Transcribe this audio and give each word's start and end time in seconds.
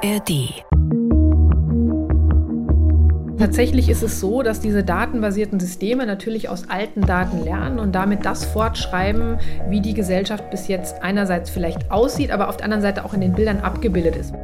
ARD. 0.00 0.62
Tatsächlich 3.38 3.88
ist 3.88 4.02
es 4.02 4.20
so, 4.20 4.42
dass 4.42 4.60
diese 4.60 4.84
datenbasierten 4.84 5.58
Systeme 5.58 6.06
natürlich 6.06 6.48
aus 6.48 6.68
alten 6.68 7.00
Daten 7.00 7.42
lernen 7.42 7.78
und 7.78 7.92
damit 7.94 8.24
das 8.24 8.44
fortschreiben, 8.44 9.38
wie 9.68 9.80
die 9.80 9.94
Gesellschaft 9.94 10.50
bis 10.50 10.68
jetzt 10.68 11.02
einerseits 11.02 11.50
vielleicht 11.50 11.90
aussieht, 11.90 12.30
aber 12.30 12.48
auf 12.48 12.56
der 12.56 12.64
anderen 12.64 12.82
Seite 12.82 13.04
auch 13.04 13.14
in 13.14 13.20
den 13.20 13.32
Bildern 13.32 13.60
abgebildet 13.60 14.16
ist. 14.16 14.34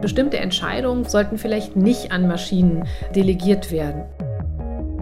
Bestimmte 0.00 0.38
Entscheidungen 0.38 1.04
sollten 1.04 1.38
vielleicht 1.38 1.76
nicht 1.76 2.10
an 2.10 2.26
Maschinen 2.26 2.84
delegiert 3.14 3.70
werden. 3.70 4.04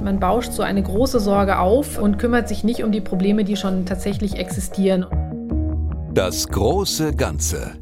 Man 0.03 0.19
bauscht 0.19 0.53
so 0.53 0.63
eine 0.63 0.83
große 0.83 1.21
Sorge 1.21 1.59
auf 1.59 1.99
und 1.99 2.19
kümmert 2.19 2.49
sich 2.49 2.65
nicht 2.65 2.83
um 2.83 2.91
die 2.91 3.01
Probleme, 3.01 3.45
die 3.45 3.57
schon 3.57 3.87
tatsächlich 3.87 4.37
existieren. 4.37 5.07
Das 6.13 6.49
große 6.49 7.15
Ganze. 7.15 7.80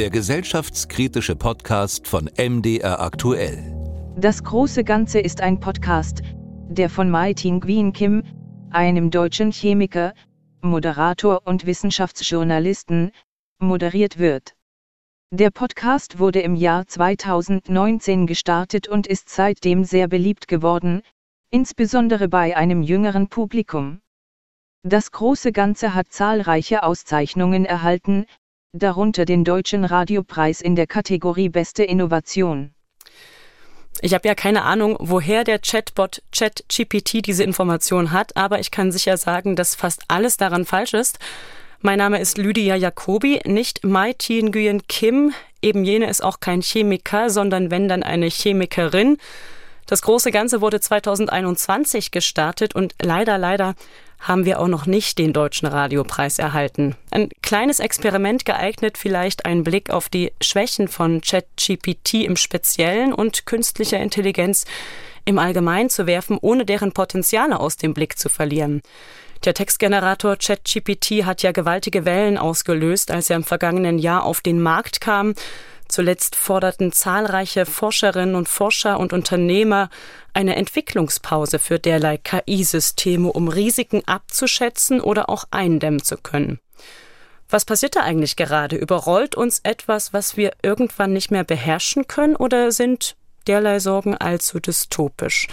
Der 0.00 0.08
gesellschaftskritische 0.08 1.36
Podcast 1.36 2.08
von 2.08 2.30
MDR 2.38 3.00
aktuell. 3.02 3.76
Das 4.16 4.42
große 4.42 4.82
Ganze 4.82 5.20
ist 5.20 5.42
ein 5.42 5.60
Podcast, 5.60 6.22
der 6.70 6.88
von 6.88 7.10
Mai 7.10 7.34
Ting 7.34 7.60
Kim, 7.92 8.22
einem 8.70 9.10
deutschen 9.10 9.52
Chemiker, 9.52 10.14
Moderator 10.62 11.42
und 11.44 11.66
Wissenschaftsjournalisten, 11.66 13.12
moderiert 13.58 14.18
wird. 14.18 14.56
Der 15.34 15.50
Podcast 15.50 16.18
wurde 16.18 16.40
im 16.40 16.54
Jahr 16.54 16.86
2019 16.86 18.26
gestartet 18.26 18.88
und 18.88 19.06
ist 19.06 19.28
seitdem 19.28 19.84
sehr 19.84 20.08
beliebt 20.08 20.48
geworden, 20.48 21.02
insbesondere 21.50 22.26
bei 22.26 22.56
einem 22.56 22.80
jüngeren 22.80 23.28
Publikum. 23.28 24.00
Das 24.82 25.12
große 25.12 25.52
Ganze 25.52 25.92
hat 25.92 26.10
zahlreiche 26.10 26.84
Auszeichnungen 26.84 27.66
erhalten, 27.66 28.24
darunter 28.72 29.24
den 29.24 29.44
Deutschen 29.44 29.84
Radiopreis 29.84 30.60
in 30.60 30.76
der 30.76 30.86
Kategorie 30.86 31.48
Beste 31.48 31.82
Innovation. 31.82 32.72
Ich 34.00 34.14
habe 34.14 34.28
ja 34.28 34.34
keine 34.34 34.62
Ahnung, 34.62 34.96
woher 35.00 35.42
der 35.42 35.58
Chatbot 35.58 36.22
ChatGPT 36.32 37.26
diese 37.26 37.42
Information 37.42 38.12
hat, 38.12 38.36
aber 38.36 38.60
ich 38.60 38.70
kann 38.70 38.92
sicher 38.92 39.16
sagen, 39.16 39.56
dass 39.56 39.74
fast 39.74 40.04
alles 40.06 40.36
daran 40.36 40.64
falsch 40.64 40.94
ist. 40.94 41.18
Mein 41.80 41.98
Name 41.98 42.20
ist 42.20 42.38
Lydia 42.38 42.76
Jacobi, 42.76 43.40
nicht 43.44 43.84
Mai 43.84 44.12
Tien 44.12 44.46
Nguyen 44.46 44.86
Kim. 44.86 45.32
Eben 45.60 45.84
jene 45.84 46.08
ist 46.08 46.22
auch 46.22 46.38
kein 46.38 46.62
Chemiker, 46.62 47.28
sondern 47.28 47.70
wenn 47.70 47.88
dann 47.88 48.04
eine 48.04 48.28
Chemikerin. 48.28 49.18
Das 49.86 50.02
große 50.02 50.30
Ganze 50.30 50.60
wurde 50.60 50.80
2021 50.80 52.12
gestartet 52.12 52.76
und 52.76 52.94
leider, 53.02 53.36
leider 53.36 53.74
haben 54.20 54.44
wir 54.44 54.60
auch 54.60 54.68
noch 54.68 54.86
nicht 54.86 55.18
den 55.18 55.32
Deutschen 55.32 55.66
Radiopreis 55.66 56.38
erhalten. 56.38 56.94
Ein 57.10 57.30
kleines 57.42 57.80
Experiment 57.80 58.44
geeignet, 58.44 58.98
vielleicht 58.98 59.46
einen 59.46 59.64
Blick 59.64 59.90
auf 59.90 60.08
die 60.08 60.32
Schwächen 60.40 60.88
von 60.88 61.20
ChatGPT 61.20 62.14
im 62.24 62.36
Speziellen 62.36 63.12
und 63.12 63.46
künstlicher 63.46 63.98
Intelligenz 63.98 64.66
im 65.24 65.38
Allgemeinen 65.38 65.90
zu 65.90 66.06
werfen, 66.06 66.38
ohne 66.40 66.64
deren 66.64 66.92
Potenziale 66.92 67.58
aus 67.58 67.76
dem 67.76 67.94
Blick 67.94 68.18
zu 68.18 68.28
verlieren. 68.28 68.82
Der 69.44 69.54
Textgenerator 69.54 70.36
ChatGPT 70.36 71.24
hat 71.24 71.42
ja 71.42 71.52
gewaltige 71.52 72.04
Wellen 72.04 72.36
ausgelöst, 72.36 73.10
als 73.10 73.30
er 73.30 73.36
im 73.36 73.44
vergangenen 73.44 73.98
Jahr 73.98 74.24
auf 74.24 74.42
den 74.42 74.60
Markt 74.60 75.00
kam 75.00 75.34
Zuletzt 75.90 76.36
forderten 76.36 76.92
zahlreiche 76.92 77.66
Forscherinnen 77.66 78.36
und 78.36 78.48
Forscher 78.48 79.00
und 79.00 79.12
Unternehmer 79.12 79.90
eine 80.32 80.54
Entwicklungspause 80.54 81.58
für 81.58 81.80
derlei 81.80 82.16
KI-Systeme, 82.16 83.32
um 83.32 83.48
Risiken 83.48 84.02
abzuschätzen 84.06 85.00
oder 85.00 85.28
auch 85.28 85.44
eindämmen 85.50 86.02
zu 86.02 86.16
können. 86.16 86.60
Was 87.48 87.64
passiert 87.64 87.96
da 87.96 88.02
eigentlich 88.02 88.36
gerade? 88.36 88.76
Überrollt 88.76 89.34
uns 89.34 89.58
etwas, 89.64 90.12
was 90.12 90.36
wir 90.36 90.52
irgendwann 90.62 91.12
nicht 91.12 91.32
mehr 91.32 91.42
beherrschen 91.42 92.06
können 92.06 92.36
oder 92.36 92.70
sind 92.70 93.16
derlei 93.48 93.80
Sorgen 93.80 94.16
allzu 94.16 94.60
dystopisch? 94.60 95.48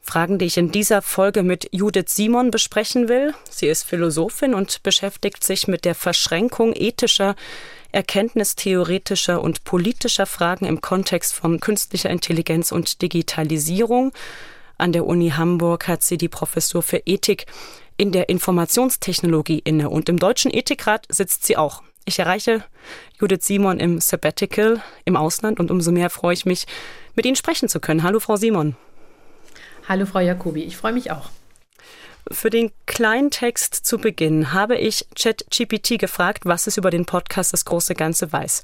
Fragen, 0.00 0.38
die 0.38 0.46
ich 0.46 0.56
in 0.56 0.72
dieser 0.72 1.02
Folge 1.02 1.42
mit 1.42 1.68
Judith 1.72 2.06
Simon 2.08 2.50
besprechen 2.50 3.08
will. 3.08 3.34
Sie 3.48 3.66
ist 3.66 3.84
Philosophin 3.84 4.54
und 4.54 4.82
beschäftigt 4.82 5.44
sich 5.44 5.68
mit 5.68 5.84
der 5.84 5.94
Verschränkung 5.94 6.72
ethischer 6.74 7.36
erkenntnistheoretischer 7.92 9.42
und 9.42 9.64
politischer 9.64 10.26
Fragen 10.26 10.64
im 10.64 10.80
Kontext 10.80 11.34
von 11.34 11.60
künstlicher 11.60 12.10
Intelligenz 12.10 12.72
und 12.72 13.02
Digitalisierung. 13.02 14.12
An 14.78 14.92
der 14.92 15.06
Uni 15.06 15.30
Hamburg 15.30 15.88
hat 15.88 16.02
sie 16.02 16.16
die 16.16 16.28
Professur 16.28 16.82
für 16.82 17.02
Ethik 17.04 17.46
in 17.96 18.12
der 18.12 18.28
Informationstechnologie 18.28 19.60
inne 19.62 19.90
und 19.90 20.08
im 20.08 20.18
Deutschen 20.18 20.52
Ethikrat 20.52 21.06
sitzt 21.10 21.44
sie 21.44 21.56
auch. 21.56 21.82
Ich 22.06 22.18
erreiche 22.18 22.64
Judith 23.20 23.44
Simon 23.44 23.78
im 23.78 24.00
Sabbatical 24.00 24.82
im 25.04 25.16
Ausland 25.16 25.60
und 25.60 25.70
umso 25.70 25.92
mehr 25.92 26.08
freue 26.08 26.32
ich 26.32 26.46
mich, 26.46 26.66
mit 27.14 27.26
Ihnen 27.26 27.36
sprechen 27.36 27.68
zu 27.68 27.78
können. 27.78 28.02
Hallo, 28.02 28.20
Frau 28.20 28.36
Simon. 28.36 28.74
Hallo, 29.90 30.06
Frau 30.06 30.20
Jacobi. 30.20 30.62
Ich 30.62 30.76
freue 30.76 30.92
mich 30.92 31.10
auch. 31.10 31.30
Für 32.30 32.48
den 32.48 32.70
kleinen 32.86 33.32
Text 33.32 33.74
zu 33.74 33.98
Beginn 33.98 34.52
habe 34.52 34.76
ich 34.76 35.08
ChatGPT 35.18 35.98
gefragt, 35.98 36.46
was 36.46 36.68
es 36.68 36.76
über 36.76 36.92
den 36.92 37.06
Podcast 37.06 37.52
Das 37.52 37.64
große 37.64 37.96
Ganze 37.96 38.32
weiß. 38.32 38.62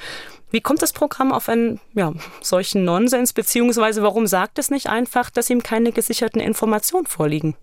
Wie 0.52 0.60
kommt 0.60 0.82
das 0.82 0.92
Programm 0.92 1.32
auf 1.32 1.48
einen 1.48 1.80
ja, 1.94 2.12
solchen 2.40 2.84
Nonsens, 2.84 3.32
beziehungsweise 3.32 4.04
warum 4.04 4.28
sagt 4.28 4.60
es 4.60 4.70
nicht 4.70 4.86
einfach, 4.86 5.28
dass 5.30 5.50
ihm 5.50 5.64
keine 5.64 5.90
gesicherten 5.90 6.40
Informationen 6.40 7.06
vorliegen? 7.06 7.56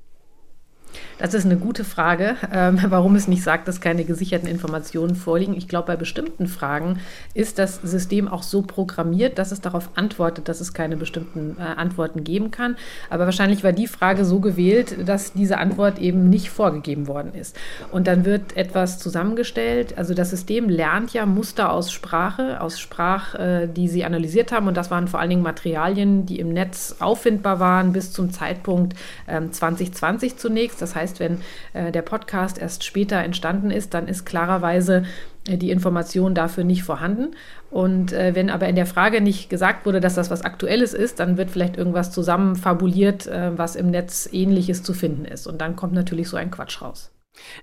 Das 1.20 1.34
ist 1.34 1.46
eine 1.46 1.58
gute 1.58 1.84
Frage, 1.84 2.36
ähm, 2.52 2.80
warum 2.90 3.16
es 3.16 3.28
nicht 3.28 3.44
sagt, 3.44 3.68
dass 3.68 3.82
keine 3.82 4.04
gesicherten 4.04 4.48
Informationen 4.48 5.16
vorliegen. 5.16 5.56
Ich 5.56 5.68
glaube, 5.68 5.88
bei 5.88 5.96
bestimmten 5.96 6.48
Fragen 6.48 7.00
ist 7.34 7.60
das 7.60 7.80
System 7.84 8.28
auch 8.28 8.44
so 8.44 8.62
programmiert, 8.62 9.38
dass 9.38 9.52
es 9.52 9.62
darauf 9.62 9.90
antwortet, 9.96 10.48
dass 10.48 10.62
es 10.62 10.74
keine 10.74 10.98
bestimmten 10.98 11.58
äh, 11.60 11.64
Antworten 11.64 12.24
geben 12.24 12.52
kann. 12.52 12.76
Aber 13.10 13.26
wahrscheinlich 13.26 13.64
war 13.64 13.72
die 13.72 13.88
Frage 13.88 14.26
so 14.26 14.40
gewählt, 14.40 15.08
dass 15.08 15.34
diese 15.34 15.58
Antwort 15.58 16.00
eben 16.00 16.30
nicht 16.30 16.50
vorgegeben 16.50 17.08
worden 17.08 17.34
ist. 17.34 17.56
Und 17.92 18.08
dann 18.08 18.26
wird 18.26 18.58
etwas 18.58 19.00
zusammengestellt. 19.00 19.98
Also 19.98 20.14
das 20.14 20.32
System 20.32 20.70
lernt 20.70 21.14
ja 21.14 21.26
Muster 21.26 21.72
aus 21.72 21.92
Sprache, 21.92 22.60
aus 22.62 22.80
Sprach, 22.80 23.36
äh, 23.36 23.68
die 23.68 23.88
sie 23.88 24.04
analysiert 24.04 24.52
haben. 24.52 24.68
Und 24.68 24.78
das 24.78 24.92
waren 24.92 25.08
vor 25.08 25.20
allen 25.20 25.30
Dingen 25.30 25.44
Materialien, 25.44 26.26
die 26.26 26.40
im 26.40 26.54
Netz 26.54 26.96
auffindbar 27.00 27.60
waren 27.60 27.94
bis 27.94 28.12
zum 28.12 28.32
Zeitpunkt 28.32 28.98
äh, 29.28 29.42
2020 29.50 30.38
zunächst. 30.38 30.82
Das 30.82 30.96
heißt, 30.96 31.03
wenn 31.20 31.42
äh, 31.74 31.92
der 31.92 32.02
Podcast 32.02 32.58
erst 32.58 32.84
später 32.84 33.18
entstanden 33.18 33.72
ist, 33.72 33.94
dann 33.94 34.08
ist 34.08 34.26
klarerweise 34.26 35.04
äh, 35.48 35.58
die 35.58 35.72
Information 35.72 36.36
dafür 36.36 36.64
nicht 36.64 36.84
vorhanden. 36.84 37.36
Und 37.70 38.14
äh, 38.14 38.36
wenn 38.36 38.50
aber 38.50 38.68
in 38.68 38.76
der 38.76 38.86
Frage 38.86 39.22
nicht 39.22 39.50
gesagt 39.50 39.86
wurde, 39.86 40.00
dass 40.00 40.16
das 40.16 40.30
was 40.30 40.44
Aktuelles 40.44 40.94
ist, 40.94 41.20
dann 41.20 41.38
wird 41.38 41.52
vielleicht 41.52 41.78
irgendwas 41.78 42.12
zusammenfabuliert, 42.12 43.28
äh, 43.28 43.58
was 43.58 43.76
im 43.76 43.90
Netz 43.90 44.30
ähnliches 44.32 44.84
zu 44.84 44.94
finden 44.94 45.26
ist. 45.26 45.48
Und 45.48 45.60
dann 45.60 45.76
kommt 45.76 45.94
natürlich 45.94 46.30
so 46.30 46.38
ein 46.38 46.52
Quatsch 46.52 46.82
raus. 46.82 47.12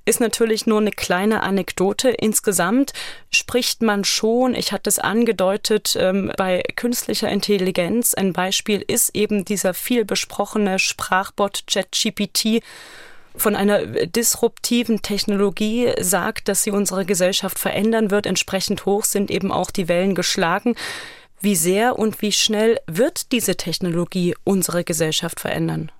Ist 0.04 0.20
natürlich 0.20 0.66
nur 0.66 0.80
eine 0.80 0.90
kleine 0.90 1.42
Anekdote. 1.42 2.10
Insgesamt 2.10 2.92
spricht 3.30 3.82
man 3.82 4.04
schon, 4.04 4.54
ich 4.54 4.72
hatte 4.72 4.90
es 4.90 4.98
angedeutet, 4.98 5.96
ähm, 5.98 6.32
bei 6.36 6.62
künstlicher 6.74 7.28
Intelligenz. 7.28 8.14
Ein 8.14 8.32
Beispiel 8.32 8.84
ist 8.86 9.14
eben 9.14 9.44
dieser 9.44 9.74
viel 9.74 10.04
besprochene 10.04 10.78
Sprachbot 10.78 11.64
ChatGPT 11.68 12.62
von 13.40 13.56
einer 13.56 13.84
disruptiven 14.06 15.02
Technologie 15.02 15.92
sagt, 16.00 16.48
dass 16.48 16.62
sie 16.62 16.70
unsere 16.70 17.04
Gesellschaft 17.04 17.58
verändern 17.58 18.10
wird. 18.10 18.26
Entsprechend 18.26 18.86
hoch 18.86 19.04
sind 19.04 19.30
eben 19.30 19.50
auch 19.50 19.70
die 19.70 19.88
Wellen 19.88 20.14
geschlagen. 20.14 20.74
Wie 21.40 21.56
sehr 21.56 21.98
und 21.98 22.20
wie 22.22 22.32
schnell 22.32 22.78
wird 22.86 23.32
diese 23.32 23.56
Technologie 23.56 24.34
unsere 24.44 24.84
Gesellschaft 24.84 25.40
verändern? 25.40 25.90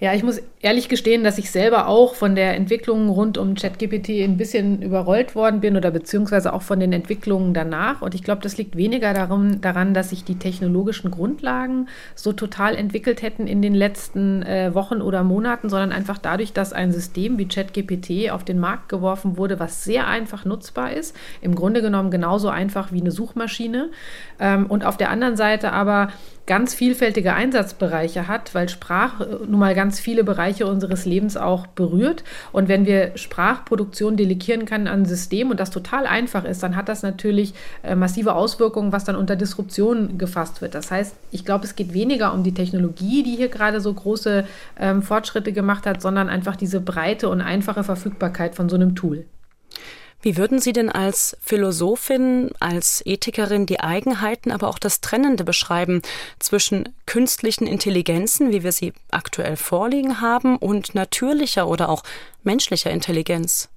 Ja, 0.00 0.14
ich 0.14 0.22
muss 0.22 0.40
ehrlich 0.62 0.88
gestehen, 0.88 1.24
dass 1.24 1.36
ich 1.36 1.50
selber 1.50 1.86
auch 1.86 2.14
von 2.14 2.34
der 2.34 2.56
Entwicklung 2.56 3.10
rund 3.10 3.36
um 3.36 3.54
ChatGPT 3.54 4.24
ein 4.24 4.38
bisschen 4.38 4.80
überrollt 4.80 5.34
worden 5.34 5.60
bin 5.60 5.76
oder 5.76 5.90
beziehungsweise 5.90 6.54
auch 6.54 6.62
von 6.62 6.80
den 6.80 6.94
Entwicklungen 6.94 7.52
danach. 7.52 8.00
Und 8.00 8.14
ich 8.14 8.22
glaube, 8.22 8.40
das 8.40 8.56
liegt 8.56 8.76
weniger 8.76 9.12
darum, 9.12 9.60
daran, 9.60 9.92
dass 9.92 10.08
sich 10.08 10.24
die 10.24 10.38
technologischen 10.38 11.10
Grundlagen 11.10 11.86
so 12.14 12.32
total 12.32 12.76
entwickelt 12.76 13.20
hätten 13.20 13.46
in 13.46 13.60
den 13.60 13.74
letzten 13.74 14.42
äh, 14.42 14.74
Wochen 14.74 15.02
oder 15.02 15.22
Monaten, 15.22 15.68
sondern 15.68 15.92
einfach 15.92 16.16
dadurch, 16.16 16.54
dass 16.54 16.72
ein 16.72 16.92
System 16.92 17.36
wie 17.36 17.46
ChatGPT 17.46 18.30
auf 18.30 18.42
den 18.42 18.58
Markt 18.58 18.88
geworfen 18.88 19.36
wurde, 19.36 19.60
was 19.60 19.84
sehr 19.84 20.06
einfach 20.06 20.46
nutzbar 20.46 20.94
ist. 20.94 21.14
Im 21.42 21.54
Grunde 21.54 21.82
genommen 21.82 22.10
genauso 22.10 22.48
einfach 22.48 22.90
wie 22.90 23.02
eine 23.02 23.10
Suchmaschine. 23.10 23.90
Ähm, 24.38 24.64
und 24.64 24.86
auf 24.86 24.96
der 24.96 25.10
anderen 25.10 25.36
Seite 25.36 25.72
aber 25.72 26.08
ganz 26.46 26.74
vielfältige 26.74 27.34
Einsatzbereiche 27.34 28.26
hat, 28.26 28.54
weil 28.54 28.68
Sprache 28.68 29.40
nun 29.46 29.60
mal 29.60 29.74
ganz 29.74 30.00
viele 30.00 30.24
Bereiche 30.24 30.66
unseres 30.66 31.04
Lebens 31.04 31.36
auch 31.36 31.66
berührt. 31.68 32.24
Und 32.52 32.68
wenn 32.68 32.86
wir 32.86 33.12
Sprachproduktion 33.16 34.16
delegieren 34.16 34.64
können 34.64 34.88
an 34.88 35.02
ein 35.02 35.06
System 35.06 35.50
und 35.50 35.60
das 35.60 35.70
total 35.70 36.06
einfach 36.06 36.44
ist, 36.44 36.62
dann 36.62 36.76
hat 36.76 36.88
das 36.88 37.02
natürlich 37.02 37.54
äh, 37.82 37.94
massive 37.94 38.34
Auswirkungen, 38.34 38.92
was 38.92 39.04
dann 39.04 39.16
unter 39.16 39.36
Disruption 39.36 40.18
gefasst 40.18 40.60
wird. 40.60 40.74
Das 40.74 40.90
heißt, 40.90 41.14
ich 41.30 41.44
glaube, 41.44 41.64
es 41.64 41.76
geht 41.76 41.94
weniger 41.94 42.34
um 42.34 42.42
die 42.42 42.54
Technologie, 42.54 43.22
die 43.22 43.36
hier 43.36 43.48
gerade 43.48 43.80
so 43.80 43.92
große 43.92 44.44
ähm, 44.78 45.02
Fortschritte 45.02 45.52
gemacht 45.52 45.86
hat, 45.86 46.02
sondern 46.02 46.28
einfach 46.28 46.56
diese 46.56 46.80
breite 46.80 47.28
und 47.28 47.40
einfache 47.40 47.84
Verfügbarkeit 47.84 48.54
von 48.54 48.68
so 48.68 48.76
einem 48.76 48.94
Tool. 48.94 49.24
Wie 50.22 50.36
würden 50.36 50.58
Sie 50.58 50.72
denn 50.72 50.90
als 50.90 51.36
Philosophin, 51.40 52.50
als 52.60 53.02
Ethikerin 53.06 53.64
die 53.64 53.80
Eigenheiten, 53.80 54.52
aber 54.52 54.68
auch 54.68 54.78
das 54.78 55.00
Trennende 55.00 55.44
beschreiben 55.44 56.02
zwischen 56.38 56.90
künstlichen 57.06 57.66
Intelligenzen, 57.66 58.52
wie 58.52 58.62
wir 58.62 58.72
sie 58.72 58.92
aktuell 59.10 59.56
vorliegen 59.56 60.20
haben, 60.20 60.56
und 60.56 60.94
natürlicher 60.94 61.66
oder 61.66 61.88
auch 61.88 62.02
menschlicher 62.42 62.90
Intelligenz? 62.90 63.70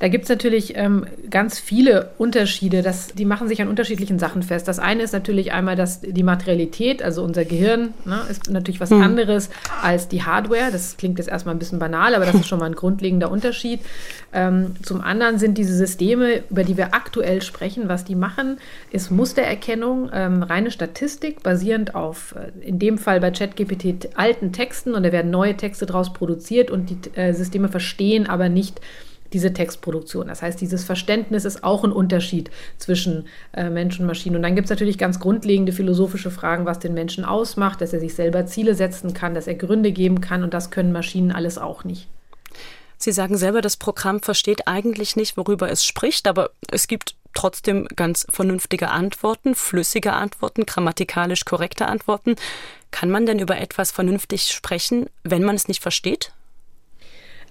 Da 0.00 0.08
gibt 0.08 0.24
es 0.24 0.30
natürlich 0.30 0.76
ähm, 0.76 1.06
ganz 1.28 1.58
viele 1.58 2.10
Unterschiede. 2.16 2.80
Das, 2.80 3.08
die 3.08 3.26
machen 3.26 3.48
sich 3.48 3.60
an 3.60 3.68
unterschiedlichen 3.68 4.18
Sachen 4.18 4.42
fest. 4.42 4.66
Das 4.66 4.78
eine 4.78 5.02
ist 5.02 5.12
natürlich 5.12 5.52
einmal 5.52 5.76
dass 5.76 6.00
die 6.00 6.22
Materialität, 6.22 7.02
also 7.02 7.22
unser 7.22 7.44
Gehirn 7.44 7.92
ne, 8.06 8.20
ist 8.30 8.50
natürlich 8.50 8.80
was 8.80 8.90
mhm. 8.90 9.02
anderes 9.02 9.50
als 9.82 10.08
die 10.08 10.22
Hardware. 10.22 10.72
Das 10.72 10.96
klingt 10.96 11.18
jetzt 11.18 11.28
erstmal 11.28 11.54
ein 11.54 11.58
bisschen 11.58 11.78
banal, 11.78 12.14
aber 12.14 12.24
das 12.24 12.34
ist 12.34 12.48
schon 12.48 12.58
mal 12.58 12.66
ein 12.66 12.74
grundlegender 12.74 13.30
Unterschied. 13.30 13.80
Ähm, 14.32 14.74
zum 14.82 15.02
anderen 15.02 15.38
sind 15.38 15.58
diese 15.58 15.76
Systeme, 15.76 16.44
über 16.48 16.64
die 16.64 16.78
wir 16.78 16.94
aktuell 16.94 17.42
sprechen, 17.42 17.88
was 17.88 18.04
die 18.04 18.14
machen, 18.14 18.58
ist 18.90 19.10
Mustererkennung, 19.10 20.08
ähm, 20.14 20.42
reine 20.42 20.70
Statistik, 20.70 21.42
basierend 21.42 21.94
auf, 21.94 22.34
äh, 22.36 22.66
in 22.66 22.78
dem 22.78 22.96
Fall 22.96 23.20
bei 23.20 23.30
ChatGPT, 23.32 24.10
alten 24.14 24.52
Texten 24.52 24.94
und 24.94 25.02
da 25.02 25.12
werden 25.12 25.30
neue 25.30 25.56
Texte 25.56 25.84
daraus 25.84 26.12
produziert 26.12 26.70
und 26.70 26.88
die 26.88 27.18
äh, 27.18 27.34
Systeme 27.34 27.68
verstehen 27.68 28.26
aber 28.26 28.48
nicht, 28.48 28.80
diese 29.32 29.52
Textproduktion. 29.52 30.28
Das 30.28 30.42
heißt, 30.42 30.60
dieses 30.60 30.84
Verständnis 30.84 31.44
ist 31.44 31.64
auch 31.64 31.84
ein 31.84 31.92
Unterschied 31.92 32.50
zwischen 32.78 33.26
äh, 33.52 33.70
Mensch 33.70 33.98
und 34.00 34.06
Maschine. 34.06 34.36
Und 34.36 34.42
dann 34.42 34.54
gibt 34.54 34.66
es 34.66 34.70
natürlich 34.70 34.98
ganz 34.98 35.20
grundlegende 35.20 35.72
philosophische 35.72 36.30
Fragen, 36.30 36.66
was 36.66 36.78
den 36.78 36.94
Menschen 36.94 37.24
ausmacht, 37.24 37.80
dass 37.80 37.92
er 37.92 38.00
sich 38.00 38.14
selber 38.14 38.46
Ziele 38.46 38.74
setzen 38.74 39.14
kann, 39.14 39.34
dass 39.34 39.46
er 39.46 39.54
Gründe 39.54 39.92
geben 39.92 40.20
kann 40.20 40.42
und 40.42 40.54
das 40.54 40.70
können 40.70 40.92
Maschinen 40.92 41.32
alles 41.32 41.58
auch 41.58 41.84
nicht. 41.84 42.08
Sie 43.02 43.12
sagen 43.12 43.38
selber, 43.38 43.62
das 43.62 43.78
Programm 43.78 44.20
versteht 44.20 44.68
eigentlich 44.68 45.16
nicht, 45.16 45.38
worüber 45.38 45.70
es 45.70 45.86
spricht, 45.86 46.28
aber 46.28 46.50
es 46.70 46.86
gibt 46.86 47.14
trotzdem 47.32 47.88
ganz 47.96 48.26
vernünftige 48.28 48.90
Antworten, 48.90 49.54
flüssige 49.54 50.12
Antworten, 50.12 50.66
grammatikalisch 50.66 51.46
korrekte 51.46 51.86
Antworten. 51.86 52.36
Kann 52.90 53.10
man 53.10 53.24
denn 53.24 53.38
über 53.38 53.56
etwas 53.58 53.90
vernünftig 53.90 54.48
sprechen, 54.48 55.08
wenn 55.22 55.44
man 55.44 55.54
es 55.56 55.66
nicht 55.66 55.80
versteht? 55.80 56.32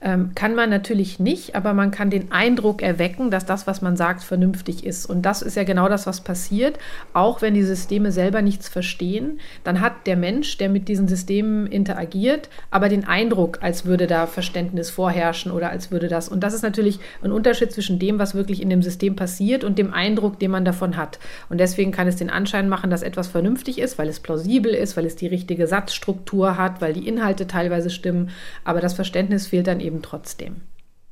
Ähm, 0.01 0.31
kann 0.33 0.55
man 0.55 0.69
natürlich 0.69 1.19
nicht, 1.19 1.55
aber 1.55 1.73
man 1.73 1.91
kann 1.91 2.09
den 2.09 2.31
Eindruck 2.31 2.81
erwecken, 2.81 3.31
dass 3.31 3.45
das, 3.45 3.67
was 3.67 3.81
man 3.81 3.97
sagt, 3.97 4.23
vernünftig 4.23 4.85
ist. 4.85 5.05
Und 5.05 5.23
das 5.23 5.41
ist 5.41 5.57
ja 5.57 5.65
genau 5.65 5.89
das, 5.89 6.07
was 6.07 6.21
passiert. 6.21 6.79
Auch 7.13 7.41
wenn 7.41 7.53
die 7.53 7.63
Systeme 7.63 8.13
selber 8.13 8.41
nichts 8.41 8.69
verstehen, 8.69 9.39
dann 9.65 9.81
hat 9.81 10.07
der 10.07 10.15
Mensch, 10.15 10.57
der 10.57 10.69
mit 10.69 10.87
diesen 10.87 11.09
Systemen 11.09 11.67
interagiert, 11.67 12.49
aber 12.71 12.87
den 12.87 13.05
Eindruck, 13.05 13.59
als 13.61 13.85
würde 13.85 14.07
da 14.07 14.25
Verständnis 14.25 14.89
vorherrschen 14.89 15.51
oder 15.51 15.69
als 15.69 15.91
würde 15.91 16.07
das. 16.07 16.29
Und 16.29 16.43
das 16.43 16.53
ist 16.53 16.63
natürlich 16.63 16.99
ein 17.21 17.31
Unterschied 17.31 17.71
zwischen 17.73 17.99
dem, 17.99 18.19
was 18.19 18.35
wirklich 18.35 18.61
in 18.61 18.69
dem 18.69 18.81
System 18.81 19.17
passiert 19.17 19.65
und 19.65 19.77
dem 19.77 19.93
Eindruck, 19.93 20.39
den 20.39 20.51
man 20.51 20.63
davon 20.63 20.95
hat. 20.95 21.19
Und 21.49 21.59
deswegen 21.59 21.91
kann 21.91 22.07
es 22.07 22.15
den 22.15 22.29
Anschein 22.29 22.69
machen, 22.69 22.89
dass 22.89 23.03
etwas 23.03 23.27
vernünftig 23.27 23.79
ist, 23.79 23.97
weil 23.97 24.07
es 24.07 24.21
plausibel 24.21 24.73
ist, 24.73 24.95
weil 24.95 25.05
es 25.05 25.17
die 25.17 25.27
richtige 25.27 25.67
Satzstruktur 25.67 26.57
hat, 26.57 26.79
weil 26.79 26.93
die 26.93 27.07
Inhalte 27.07 27.47
teilweise 27.47 27.89
stimmen. 27.89 28.29
Aber 28.63 28.79
das 28.79 28.93
Verständnis 28.93 29.47
fehlt 29.47 29.67
dann 29.67 29.81
eben 29.81 29.88
eben 29.89 30.01
trotzdem. 30.01 30.61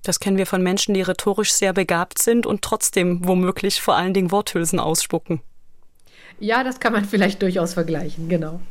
Das 0.03 0.19
kennen 0.19 0.37
wir 0.37 0.45
von 0.45 0.61
Menschen, 0.61 0.93
die 0.93 1.01
rhetorisch 1.01 1.51
sehr 1.51 1.73
begabt 1.73 2.19
sind 2.19 2.45
und 2.45 2.61
trotzdem 2.61 3.27
womöglich 3.27 3.81
vor 3.81 3.95
allen 3.95 4.13
Dingen 4.13 4.31
Worthülsen 4.31 4.79
ausspucken. 4.79 5.41
Ja, 6.39 6.63
das 6.63 6.79
kann 6.79 6.93
man 6.93 7.03
vielleicht 7.03 7.41
durchaus 7.41 7.73
vergleichen, 7.73 8.29
genau. 8.29 8.61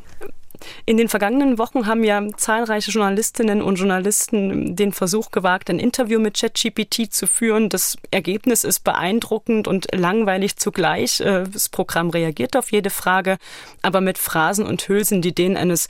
In 0.87 0.97
den 0.97 1.11
vergangenen 1.11 1.58
Wochen 1.58 1.87
haben 1.87 2.05
ja 2.05 2.23
zahlreiche 2.37 2.91
Journalistinnen 2.91 3.61
und 3.61 3.76
Journalisten 3.76 4.75
den 4.75 4.93
Versuch 4.93 5.31
gewagt, 5.31 5.69
ein 5.69 5.79
Interview 5.79 6.19
mit 6.19 6.38
ChatGPT 6.38 7.12
zu 7.12 7.26
führen. 7.26 7.69
Das 7.69 7.99
Ergebnis 8.11 8.64
ist 8.64 8.81
beeindruckend 8.81 9.69
und 9.69 9.88
langweilig 9.94 10.56
zugleich. 10.56 11.20
Äh, 11.20 11.44
das 11.44 11.69
Programm 11.69 12.08
reagiert 12.08 12.56
auf 12.56 12.73
jede 12.73 12.88
Frage, 12.88 13.37
aber 13.82 14.00
mit 14.00 14.17
Phrasen 14.17 14.64
und 14.64 14.88
Hülsen, 14.88 15.20
die 15.20 15.35
denen 15.35 15.58
eines 15.58 15.88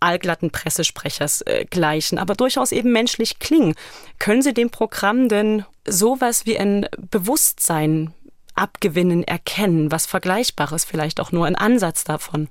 allglatten 0.00 0.50
Pressesprechers 0.50 1.42
äh, 1.42 1.64
gleichen, 1.68 2.18
aber 2.18 2.34
durchaus 2.34 2.72
eben 2.72 2.92
menschlich 2.92 3.38
klingen. 3.38 3.74
Können 4.18 4.42
Sie 4.42 4.54
dem 4.54 4.70
Programm 4.70 5.28
denn 5.28 5.64
sowas 5.86 6.46
wie 6.46 6.58
ein 6.58 6.86
Bewusstsein 6.98 8.12
abgewinnen, 8.54 9.24
erkennen, 9.24 9.92
was 9.92 10.06
Vergleichbares, 10.06 10.84
vielleicht 10.84 11.20
auch 11.20 11.32
nur 11.32 11.46
ein 11.46 11.56
Ansatz 11.56 12.04
davon? 12.04 12.48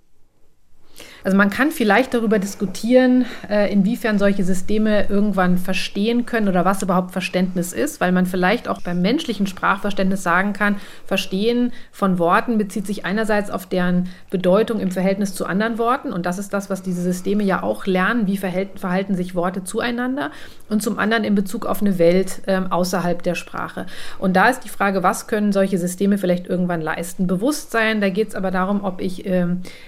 Also 1.24 1.38
man 1.38 1.50
kann 1.50 1.72
vielleicht 1.72 2.14
darüber 2.14 2.40
diskutieren, 2.40 3.26
äh, 3.50 3.72
inwiefern 3.72 4.20
solche 4.20 4.44
Systeme 4.44 5.10
irgendwann 5.10 5.58
verstehen 5.58 6.26
können 6.26 6.48
oder 6.48 6.66
was 6.66 6.82
überhaupt 6.82 7.12
Verständnis 7.12 7.74
ist, 7.74 8.00
weil 8.00 8.12
man 8.12 8.26
vielleicht 8.26 8.68
auch 8.68 8.82
beim 8.82 9.02
menschlichen 9.02 9.48
Sprachverständnis 9.48 10.24
sagen 10.24 10.54
kann, 10.54 10.78
Verstehen 11.06 11.74
von 11.92 12.20
Worten 12.20 12.58
bezieht 12.58 12.88
sich 12.88 13.06
einerseits 13.06 13.52
auf 13.52 13.66
deren 13.66 14.10
Bedeutung 14.30 14.80
im 14.80 14.92
Verhältnis 14.92 15.36
zu 15.36 15.46
anderen 15.46 15.78
Worten 15.78 16.14
und 16.14 16.26
das 16.26 16.38
ist 16.38 16.54
das, 16.54 16.70
was 16.70 16.82
diese 16.82 17.02
Systeme 17.02 17.44
ja 17.44 17.64
auch 17.64 17.86
lernen, 17.86 18.28
wie 18.28 18.38
verhalten 18.38 19.16
sich 19.16 19.36
Worte 19.36 19.64
zueinander 19.64 20.32
und 20.70 20.82
zum 20.82 21.00
anderen 21.00 21.24
in 21.24 21.36
Bezug 21.36 21.66
auf 21.66 21.82
eine 21.82 22.00
Welt 22.00 22.42
äh, 22.46 22.62
außerhalb 22.70 23.22
der 23.24 23.36
Sprache. 23.36 23.86
Und 24.20 24.36
da 24.36 24.50
ist 24.50 24.62
die 24.62 24.70
Frage, 24.70 25.04
was 25.04 25.28
können 25.28 25.52
solche 25.52 25.78
Systeme 25.78 26.18
vielleicht 26.18 26.48
irgendwann 26.48 26.82
leisten? 26.82 27.28
Bewusstsein, 27.28 28.02
da 28.02 28.10
geht 28.10 28.30
es 28.30 28.36
aber 28.36 28.52
darum, 28.52 28.84
ob 28.84 29.02
ich 29.02 29.26
äh, 29.26 29.48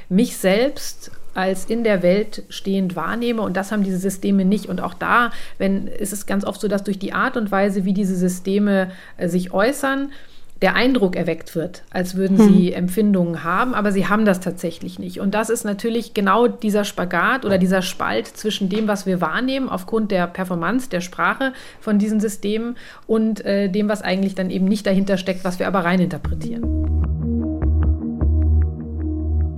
mich 0.10 0.38
selbst 0.38 1.12
als 1.34 1.66
in 1.66 1.84
der 1.84 2.04
Welt 2.04 2.44
stehend 2.50 2.96
wahrnehme. 2.96 3.42
Und 3.42 3.58
das 3.58 3.72
haben 3.72 3.84
diese 3.84 3.98
Systeme 3.98 4.46
nicht. 4.46 4.68
Und 4.68 4.82
auch 4.82 4.94
da 4.94 5.32
wenn, 5.58 5.88
ist 5.88 6.14
es 6.14 6.26
ganz 6.26 6.46
oft 6.46 6.62
so, 6.62 6.68
dass 6.68 6.84
durch 6.84 7.00
die 7.00 7.14
Art 7.14 7.38
und 7.38 7.52
Weise, 7.52 7.86
wie 7.86 7.94
diese 7.94 8.16
Systeme 8.16 8.92
äh, 9.18 9.28
sich 9.28 9.54
äußern, 9.54 10.12
der 10.62 10.76
Eindruck 10.76 11.16
erweckt 11.16 11.56
wird, 11.56 11.82
als 11.90 12.16
würden 12.16 12.38
sie 12.38 12.68
hm. 12.68 12.76
Empfindungen 12.76 13.44
haben, 13.44 13.74
aber 13.74 13.92
sie 13.92 14.08
haben 14.08 14.26
das 14.26 14.40
tatsächlich 14.40 15.00
nicht. 15.00 15.20
Und 15.20 15.34
das 15.34 15.50
ist 15.50 15.66
natürlich 15.66 16.14
genau 16.14 16.48
dieser 16.48 16.84
Spagat 16.86 17.46
oder 17.46 17.58
dieser 17.58 17.82
Spalt 17.82 18.28
zwischen 18.28 18.70
dem, 18.70 18.88
was 18.88 19.08
wir 19.08 19.22
wahrnehmen 19.22 19.70
aufgrund 19.70 20.12
der 20.12 20.28
Performance 20.28 20.88
der 20.88 21.02
Sprache 21.02 21.54
von 21.80 21.98
diesen 21.98 22.20
Systemen 22.20 22.78
und 23.08 23.44
äh, 23.44 23.70
dem, 23.70 23.90
was 23.90 24.04
eigentlich 24.04 24.36
dann 24.36 24.52
eben 24.52 24.66
nicht 24.66 24.86
dahinter 24.86 25.18
steckt, 25.18 25.44
was 25.44 25.58
wir 25.58 25.66
aber 25.68 25.84
reininterpretieren. 25.84 27.01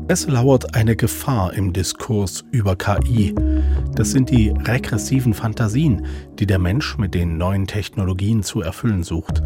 Es 0.09 0.27
lauert 0.27 0.75
eine 0.75 0.97
Gefahr 0.97 1.53
im 1.53 1.71
Diskurs 1.71 2.43
über 2.51 2.75
KI. 2.75 3.33
Das 3.95 4.11
sind 4.11 4.29
die 4.29 4.49
regressiven 4.49 5.33
Fantasien, 5.33 6.05
die 6.39 6.45
der 6.45 6.59
Mensch 6.59 6.97
mit 6.97 7.13
den 7.13 7.37
neuen 7.37 7.67
Technologien 7.67 8.43
zu 8.43 8.61
erfüllen 8.61 9.03
sucht. 9.03 9.41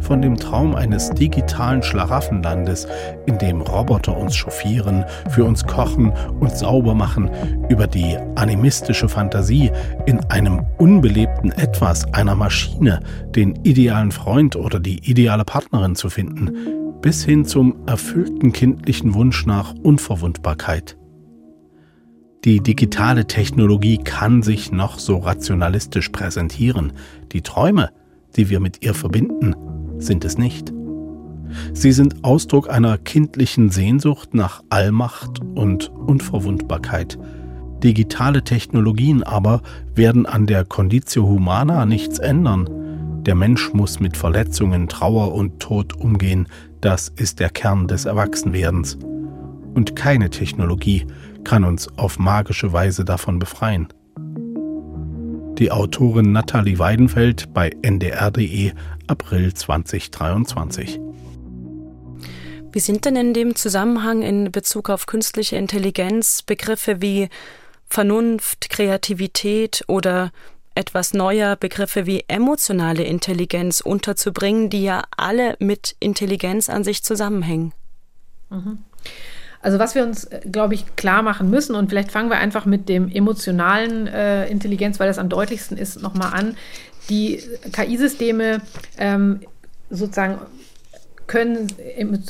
Von 0.00 0.20
dem 0.20 0.36
Traum 0.36 0.74
eines 0.74 1.10
digitalen 1.10 1.82
Schlaraffenlandes, 1.82 2.86
in 3.26 3.38
dem 3.38 3.62
Roboter 3.62 4.16
uns 4.16 4.36
chauffieren, 4.36 5.06
für 5.30 5.44
uns 5.44 5.64
kochen 5.64 6.12
und 6.38 6.56
sauber 6.56 6.94
machen, 6.94 7.30
über 7.70 7.86
die 7.86 8.16
animistische 8.36 9.08
Fantasie, 9.08 9.72
in 10.04 10.20
einem 10.26 10.66
unbelebten 10.76 11.50
Etwas, 11.52 12.12
einer 12.12 12.34
Maschine, 12.34 13.00
den 13.34 13.56
idealen 13.64 14.12
Freund 14.12 14.54
oder 14.54 14.80
die 14.80 15.10
ideale 15.10 15.44
Partnerin 15.44 15.96
zu 15.96 16.10
finden, 16.10 16.87
bis 17.00 17.24
hin 17.24 17.44
zum 17.44 17.86
erfüllten 17.86 18.52
kindlichen 18.52 19.14
Wunsch 19.14 19.46
nach 19.46 19.74
Unverwundbarkeit. 19.74 20.96
Die 22.44 22.60
digitale 22.60 23.26
Technologie 23.26 23.98
kann 23.98 24.42
sich 24.42 24.70
noch 24.70 24.98
so 24.98 25.18
rationalistisch 25.18 26.08
präsentieren. 26.10 26.92
Die 27.32 27.42
Träume, 27.42 27.90
die 28.36 28.48
wir 28.48 28.60
mit 28.60 28.84
ihr 28.84 28.94
verbinden, 28.94 29.54
sind 29.98 30.24
es 30.24 30.38
nicht. 30.38 30.72
Sie 31.72 31.92
sind 31.92 32.24
Ausdruck 32.24 32.70
einer 32.70 32.98
kindlichen 32.98 33.70
Sehnsucht 33.70 34.34
nach 34.34 34.62
Allmacht 34.70 35.40
und 35.54 35.88
Unverwundbarkeit. 35.88 37.18
Digitale 37.82 38.42
Technologien 38.42 39.22
aber 39.22 39.62
werden 39.94 40.26
an 40.26 40.46
der 40.46 40.64
Conditio 40.64 41.26
Humana 41.26 41.86
nichts 41.86 42.18
ändern. 42.18 42.68
Der 43.24 43.34
Mensch 43.34 43.72
muss 43.72 44.00
mit 44.00 44.16
Verletzungen, 44.16 44.88
Trauer 44.88 45.34
und 45.34 45.60
Tod 45.60 45.94
umgehen, 45.96 46.48
das 46.80 47.08
ist 47.16 47.40
der 47.40 47.50
Kern 47.50 47.88
des 47.88 48.04
Erwachsenwerdens. 48.04 48.98
Und 49.74 49.96
keine 49.96 50.30
Technologie 50.30 51.06
kann 51.44 51.64
uns 51.64 51.88
auf 51.96 52.18
magische 52.18 52.72
Weise 52.72 53.04
davon 53.04 53.38
befreien. 53.38 53.88
Die 55.58 55.72
Autorin 55.72 56.32
Nathalie 56.32 56.78
Weidenfeld 56.78 57.52
bei 57.52 57.70
ndr.de 57.82 58.72
April 59.08 59.54
2023. 59.54 61.00
Wie 62.70 62.80
sind 62.80 63.04
denn 63.04 63.16
in 63.16 63.34
dem 63.34 63.56
Zusammenhang 63.56 64.22
in 64.22 64.52
Bezug 64.52 64.90
auf 64.90 65.06
künstliche 65.06 65.56
Intelligenz 65.56 66.42
Begriffe 66.42 67.00
wie 67.00 67.28
Vernunft, 67.86 68.68
Kreativität 68.68 69.82
oder 69.88 70.30
etwas 70.78 71.12
neuer 71.12 71.56
Begriffe 71.56 72.06
wie 72.06 72.24
emotionale 72.28 73.02
Intelligenz 73.02 73.80
unterzubringen, 73.80 74.70
die 74.70 74.84
ja 74.84 75.02
alle 75.16 75.56
mit 75.58 75.96
Intelligenz 75.98 76.70
an 76.70 76.84
sich 76.84 77.02
zusammenhängen. 77.02 77.72
Mhm. 78.48 78.78
Also 79.60 79.80
was 79.80 79.96
wir 79.96 80.04
uns, 80.04 80.24
äh, 80.24 80.40
glaube 80.50 80.74
ich, 80.74 80.94
klar 80.94 81.22
machen 81.22 81.50
müssen, 81.50 81.74
und 81.74 81.88
vielleicht 81.88 82.12
fangen 82.12 82.30
wir 82.30 82.38
einfach 82.38 82.64
mit 82.64 82.88
dem 82.88 83.10
emotionalen 83.10 84.06
äh, 84.06 84.46
Intelligenz, 84.46 85.00
weil 85.00 85.08
das 85.08 85.18
am 85.18 85.28
deutlichsten 85.28 85.76
ist, 85.76 86.00
nochmal 86.00 86.32
an. 86.32 86.56
Die 87.10 87.42
KI-Systeme 87.72 88.60
ähm, 88.98 89.40
sozusagen 89.90 90.38
können 91.28 91.68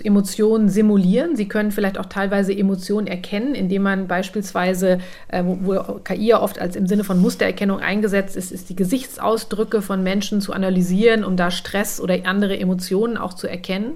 Emotionen 0.04 0.68
simulieren. 0.68 1.36
Sie 1.36 1.48
können 1.48 1.70
vielleicht 1.70 1.98
auch 1.98 2.06
teilweise 2.06 2.52
Emotionen 2.52 3.06
erkennen, 3.06 3.54
indem 3.54 3.82
man 3.82 4.08
beispielsweise, 4.08 4.98
äh, 5.28 5.42
wo, 5.44 6.00
KI 6.04 6.26
ja 6.26 6.42
oft 6.42 6.58
als 6.58 6.76
im 6.76 6.86
Sinne 6.86 7.04
von 7.04 7.18
Mustererkennung 7.20 7.80
eingesetzt 7.80 8.36
ist, 8.36 8.52
ist 8.52 8.68
die 8.68 8.76
Gesichtsausdrücke 8.76 9.82
von 9.82 10.02
Menschen 10.02 10.40
zu 10.40 10.52
analysieren, 10.52 11.24
um 11.24 11.36
da 11.36 11.50
Stress 11.50 12.00
oder 12.00 12.18
andere 12.24 12.58
Emotionen 12.58 13.16
auch 13.16 13.34
zu 13.34 13.46
erkennen 13.46 13.94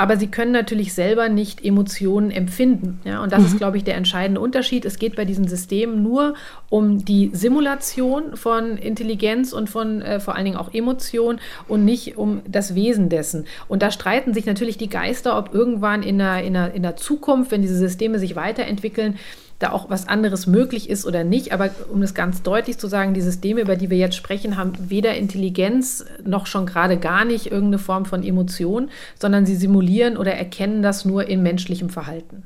aber 0.00 0.16
sie 0.16 0.28
können 0.28 0.52
natürlich 0.52 0.94
selber 0.94 1.28
nicht 1.28 1.64
Emotionen 1.64 2.30
empfinden. 2.30 3.00
Ja? 3.04 3.20
Und 3.20 3.32
das 3.32 3.40
mhm. 3.40 3.46
ist, 3.46 3.56
glaube 3.58 3.76
ich, 3.76 3.84
der 3.84 3.96
entscheidende 3.96 4.40
Unterschied. 4.40 4.84
Es 4.84 5.00
geht 5.00 5.16
bei 5.16 5.24
diesen 5.24 5.48
Systemen 5.48 6.04
nur 6.04 6.34
um 6.70 7.04
die 7.04 7.30
Simulation 7.32 8.36
von 8.36 8.76
Intelligenz 8.76 9.52
und 9.52 9.68
von 9.68 10.00
äh, 10.00 10.20
vor 10.20 10.36
allen 10.36 10.44
Dingen 10.44 10.56
auch 10.56 10.72
Emotionen 10.72 11.40
und 11.66 11.84
nicht 11.84 12.16
um 12.16 12.42
das 12.46 12.76
Wesen 12.76 13.08
dessen. 13.08 13.46
Und 13.66 13.82
da 13.82 13.90
streiten 13.90 14.34
sich 14.34 14.46
natürlich 14.46 14.78
die 14.78 14.88
Geister, 14.88 15.36
ob 15.36 15.52
irgendwann 15.52 16.04
in 16.04 16.18
der, 16.18 16.44
in 16.44 16.54
der, 16.54 16.74
in 16.74 16.84
der 16.84 16.94
Zukunft, 16.94 17.50
wenn 17.50 17.62
diese 17.62 17.76
Systeme 17.76 18.20
sich 18.20 18.36
weiterentwickeln, 18.36 19.18
da 19.58 19.72
auch 19.72 19.90
was 19.90 20.06
anderes 20.06 20.46
möglich 20.46 20.88
ist 20.88 21.04
oder 21.04 21.24
nicht. 21.24 21.52
Aber 21.52 21.70
um 21.92 22.02
es 22.02 22.14
ganz 22.14 22.42
deutlich 22.42 22.78
zu 22.78 22.86
sagen, 22.86 23.14
die 23.14 23.20
Systeme, 23.20 23.60
über 23.60 23.76
die 23.76 23.90
wir 23.90 23.98
jetzt 23.98 24.16
sprechen, 24.16 24.56
haben 24.56 24.72
weder 24.88 25.16
Intelligenz 25.16 26.04
noch 26.24 26.46
schon 26.46 26.66
gerade 26.66 26.98
gar 26.98 27.24
nicht 27.24 27.46
irgendeine 27.46 27.78
Form 27.78 28.04
von 28.04 28.22
Emotion, 28.22 28.90
sondern 29.18 29.46
sie 29.46 29.56
simulieren 29.56 30.16
oder 30.16 30.34
erkennen 30.34 30.82
das 30.82 31.04
nur 31.04 31.26
in 31.26 31.42
menschlichem 31.42 31.90
Verhalten. 31.90 32.44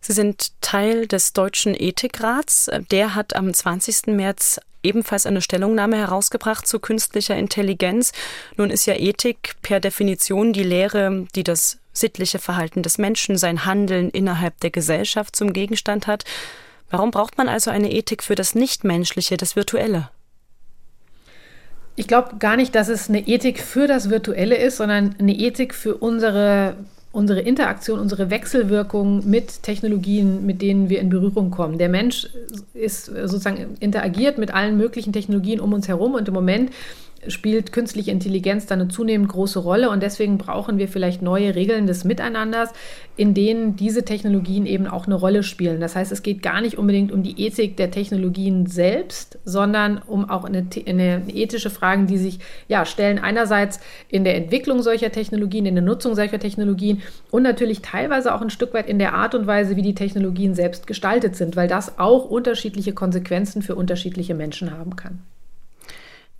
Sie 0.00 0.12
sind 0.12 0.52
Teil 0.60 1.06
des 1.06 1.32
Deutschen 1.32 1.74
Ethikrats. 1.74 2.70
Der 2.90 3.14
hat 3.14 3.34
am 3.36 3.54
20. 3.54 4.08
März 4.08 4.60
ebenfalls 4.84 5.26
eine 5.26 5.40
Stellungnahme 5.40 5.96
herausgebracht 5.96 6.66
zu 6.66 6.78
künstlicher 6.78 7.36
Intelligenz. 7.36 8.12
Nun 8.56 8.70
ist 8.70 8.86
ja 8.86 8.94
Ethik 8.94 9.56
per 9.62 9.80
Definition 9.80 10.52
die 10.52 10.62
Lehre, 10.62 11.26
die 11.34 11.44
das 11.44 11.78
sittliche 11.92 12.38
Verhalten 12.38 12.82
des 12.82 12.98
Menschen, 12.98 13.38
sein 13.38 13.64
Handeln 13.64 14.10
innerhalb 14.10 14.60
der 14.60 14.70
Gesellschaft 14.70 15.36
zum 15.36 15.52
Gegenstand 15.52 16.06
hat. 16.06 16.24
Warum 16.90 17.10
braucht 17.10 17.38
man 17.38 17.48
also 17.48 17.70
eine 17.70 17.90
Ethik 17.90 18.22
für 18.22 18.34
das 18.34 18.54
Nichtmenschliche, 18.54 19.36
das 19.36 19.56
Virtuelle? 19.56 20.10
Ich 21.96 22.08
glaube 22.08 22.36
gar 22.38 22.56
nicht, 22.56 22.74
dass 22.74 22.88
es 22.88 23.08
eine 23.08 23.26
Ethik 23.26 23.60
für 23.60 23.86
das 23.86 24.10
Virtuelle 24.10 24.56
ist, 24.56 24.78
sondern 24.78 25.14
eine 25.18 25.34
Ethik 25.34 25.74
für 25.74 25.96
unsere 25.96 26.76
unsere 27.14 27.40
Interaktion, 27.40 28.00
unsere 28.00 28.28
Wechselwirkung 28.28 29.28
mit 29.28 29.62
Technologien, 29.62 30.44
mit 30.44 30.60
denen 30.60 30.88
wir 30.88 31.00
in 31.00 31.10
Berührung 31.10 31.50
kommen. 31.50 31.78
Der 31.78 31.88
Mensch 31.88 32.28
ist 32.74 33.06
sozusagen 33.06 33.76
interagiert 33.78 34.36
mit 34.36 34.52
allen 34.52 34.76
möglichen 34.76 35.12
Technologien 35.12 35.60
um 35.60 35.72
uns 35.72 35.86
herum 35.86 36.14
und 36.14 36.26
im 36.26 36.34
Moment 36.34 36.72
spielt 37.28 37.72
künstliche 37.72 38.10
Intelligenz 38.10 38.66
da 38.66 38.74
eine 38.74 38.88
zunehmend 38.88 39.28
große 39.28 39.58
Rolle 39.58 39.90
und 39.90 40.02
deswegen 40.02 40.38
brauchen 40.38 40.78
wir 40.78 40.88
vielleicht 40.88 41.22
neue 41.22 41.54
Regeln 41.54 41.86
des 41.86 42.04
Miteinanders, 42.04 42.70
in 43.16 43.34
denen 43.34 43.76
diese 43.76 44.04
Technologien 44.04 44.66
eben 44.66 44.86
auch 44.86 45.06
eine 45.06 45.14
Rolle 45.14 45.42
spielen. 45.42 45.80
Das 45.80 45.94
heißt, 45.96 46.10
es 46.12 46.22
geht 46.22 46.42
gar 46.42 46.60
nicht 46.60 46.78
unbedingt 46.78 47.12
um 47.12 47.22
die 47.22 47.40
Ethik 47.44 47.76
der 47.76 47.90
Technologien 47.90 48.66
selbst, 48.66 49.38
sondern 49.44 49.98
um 50.06 50.28
auch 50.28 50.44
eine, 50.44 50.66
eine 50.86 51.22
ethische 51.28 51.70
Fragen, 51.70 52.06
die 52.06 52.18
sich 52.18 52.40
ja 52.68 52.84
stellen 52.84 53.18
einerseits 53.18 53.80
in 54.08 54.24
der 54.24 54.36
Entwicklung 54.36 54.82
solcher 54.82 55.12
Technologien, 55.12 55.66
in 55.66 55.74
der 55.74 55.84
Nutzung 55.84 56.14
solcher 56.14 56.38
Technologien 56.38 57.02
und 57.30 57.42
natürlich 57.42 57.82
teilweise 57.82 58.34
auch 58.34 58.42
ein 58.42 58.50
Stück 58.50 58.74
weit 58.74 58.88
in 58.88 58.98
der 58.98 59.14
Art 59.14 59.34
und 59.34 59.46
Weise, 59.46 59.76
wie 59.76 59.82
die 59.82 59.94
Technologien 59.94 60.54
selbst 60.54 60.86
gestaltet 60.86 61.36
sind, 61.36 61.56
weil 61.56 61.68
das 61.68 61.98
auch 61.98 62.24
unterschiedliche 62.24 62.92
Konsequenzen 62.92 63.62
für 63.62 63.74
unterschiedliche 63.74 64.34
Menschen 64.34 64.72
haben 64.72 64.96
kann. 64.96 65.20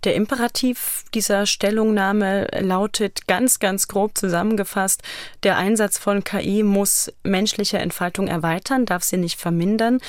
Der 0.03 0.13
Imperativ 0.13 1.03
dieser 1.13 1.47
Stellungnahme 1.47 2.47
lautet 2.59 3.25
ganz, 3.27 3.59
ganz 3.59 3.87
grob 3.87 4.17
zusammengefasst, 4.17 5.01
der 5.41 5.57
Einsatz 5.57 5.97
von 5.97 6.23
KI 6.23 6.61
muss 6.61 7.11
menschliche 7.23 7.79
Entfaltung 7.79 8.27
erweitern, 8.27 8.85
darf 8.85 9.03
sie 9.03 9.17
nicht 9.17 9.39
vermindern. 9.39 9.99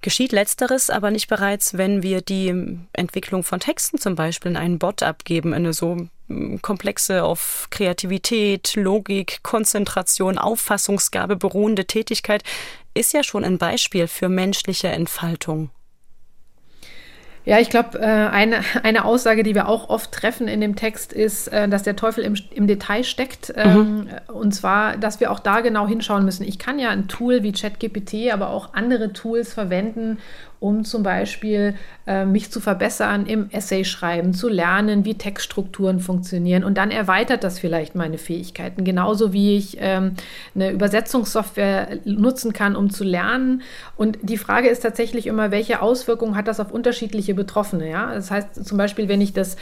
Geschieht 0.00 0.30
letzteres 0.30 0.90
aber 0.90 1.10
nicht 1.10 1.28
bereits, 1.28 1.76
wenn 1.76 2.02
wir 2.02 2.20
die 2.20 2.78
Entwicklung 2.92 3.42
von 3.42 3.58
Texten 3.58 3.98
zum 3.98 4.14
Beispiel 4.14 4.52
in 4.52 4.56
einen 4.56 4.78
Bot 4.78 5.02
abgeben, 5.02 5.54
eine 5.54 5.72
so 5.72 6.08
hm, 6.28 6.62
komplexe 6.62 7.24
auf 7.24 7.66
Kreativität, 7.70 8.76
Logik, 8.76 9.40
Konzentration, 9.42 10.38
Auffassungsgabe 10.38 11.34
beruhende 11.34 11.86
Tätigkeit, 11.86 12.44
ist 12.94 13.12
ja 13.12 13.24
schon 13.24 13.44
ein 13.44 13.58
Beispiel 13.58 14.06
für 14.06 14.28
menschliche 14.28 14.88
Entfaltung. 14.88 15.70
Ja, 17.44 17.58
ich 17.58 17.70
glaube, 17.70 17.98
äh, 17.98 18.04
eine, 18.04 18.60
eine 18.82 19.04
Aussage, 19.04 19.42
die 19.42 19.54
wir 19.54 19.68
auch 19.68 19.88
oft 19.88 20.12
treffen 20.12 20.48
in 20.48 20.60
dem 20.60 20.76
Text, 20.76 21.12
ist, 21.12 21.48
äh, 21.48 21.68
dass 21.68 21.82
der 21.82 21.96
Teufel 21.96 22.24
im, 22.24 22.34
im 22.50 22.66
Detail 22.66 23.04
steckt. 23.04 23.54
Mhm. 23.56 23.62
Ähm, 23.64 24.08
und 24.32 24.54
zwar, 24.54 24.96
dass 24.96 25.20
wir 25.20 25.30
auch 25.30 25.40
da 25.40 25.60
genau 25.60 25.86
hinschauen 25.86 26.24
müssen. 26.24 26.44
Ich 26.44 26.58
kann 26.58 26.78
ja 26.78 26.90
ein 26.90 27.08
Tool 27.08 27.42
wie 27.42 27.52
ChatGPT, 27.52 28.32
aber 28.32 28.50
auch 28.50 28.74
andere 28.74 29.12
Tools 29.12 29.52
verwenden, 29.52 30.18
um 30.60 30.84
zum 30.84 31.02
Beispiel 31.02 31.74
äh, 32.06 32.24
mich 32.24 32.50
zu 32.50 32.60
verbessern 32.60 33.26
im 33.26 33.48
Essay-Schreiben, 33.50 34.34
zu 34.34 34.48
lernen, 34.48 35.04
wie 35.04 35.14
Textstrukturen 35.14 36.00
funktionieren. 36.00 36.64
Und 36.64 36.76
dann 36.78 36.90
erweitert 36.90 37.44
das 37.44 37.58
vielleicht 37.58 37.94
meine 37.94 38.18
Fähigkeiten. 38.18 38.84
Genauso 38.84 39.32
wie 39.32 39.56
ich 39.56 39.76
ähm, 39.80 40.14
eine 40.54 40.70
Übersetzungssoftware 40.70 41.98
nutzen 42.04 42.52
kann, 42.52 42.74
um 42.74 42.90
zu 42.90 43.04
lernen. 43.04 43.62
Und 43.96 44.18
die 44.22 44.38
Frage 44.38 44.68
ist 44.68 44.80
tatsächlich 44.80 45.26
immer, 45.26 45.50
welche 45.50 45.80
Auswirkungen 45.80 46.34
hat 46.34 46.48
das 46.48 46.60
auf 46.60 46.72
unterschiedliche 46.72 47.34
Betroffene? 47.34 47.88
Ja? 47.88 48.12
Das 48.14 48.30
heißt 48.30 48.64
zum 48.64 48.78
Beispiel, 48.78 49.08
wenn 49.08 49.20
ich 49.20 49.32
das 49.32 49.56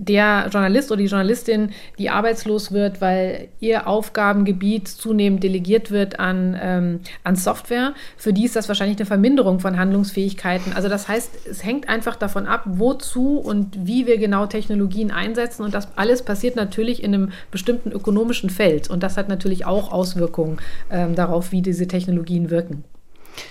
der 0.00 0.48
Journalist 0.50 0.90
oder 0.90 1.02
die 1.02 1.08
Journalistin, 1.08 1.70
die 1.98 2.08
arbeitslos 2.08 2.72
wird, 2.72 3.00
weil 3.00 3.48
ihr 3.60 3.86
Aufgabengebiet 3.86 4.88
zunehmend 4.88 5.44
delegiert 5.44 5.90
wird 5.90 6.18
an, 6.18 6.58
ähm, 6.60 7.00
an 7.22 7.36
Software, 7.36 7.92
für 8.16 8.32
die 8.32 8.46
ist 8.46 8.56
das 8.56 8.68
wahrscheinlich 8.68 8.98
eine 8.98 9.06
Verminderung 9.06 9.60
von 9.60 9.78
Handlungsfähigkeiten. 9.78 10.72
Also 10.72 10.88
das 10.88 11.06
heißt, 11.06 11.46
es 11.50 11.64
hängt 11.64 11.88
einfach 11.88 12.16
davon 12.16 12.46
ab, 12.46 12.62
wozu 12.64 13.38
und 13.38 13.86
wie 13.86 14.06
wir 14.06 14.16
genau 14.16 14.46
Technologien 14.46 15.10
einsetzen. 15.10 15.64
Und 15.64 15.74
das 15.74 15.88
alles 15.96 16.22
passiert 16.22 16.56
natürlich 16.56 17.02
in 17.02 17.14
einem 17.14 17.32
bestimmten 17.50 17.92
ökonomischen 17.92 18.48
Feld. 18.48 18.88
Und 18.88 19.02
das 19.02 19.18
hat 19.18 19.28
natürlich 19.28 19.66
auch 19.66 19.92
Auswirkungen 19.92 20.58
ähm, 20.90 21.14
darauf, 21.14 21.52
wie 21.52 21.60
diese 21.60 21.86
Technologien 21.86 22.48
wirken. 22.48 22.84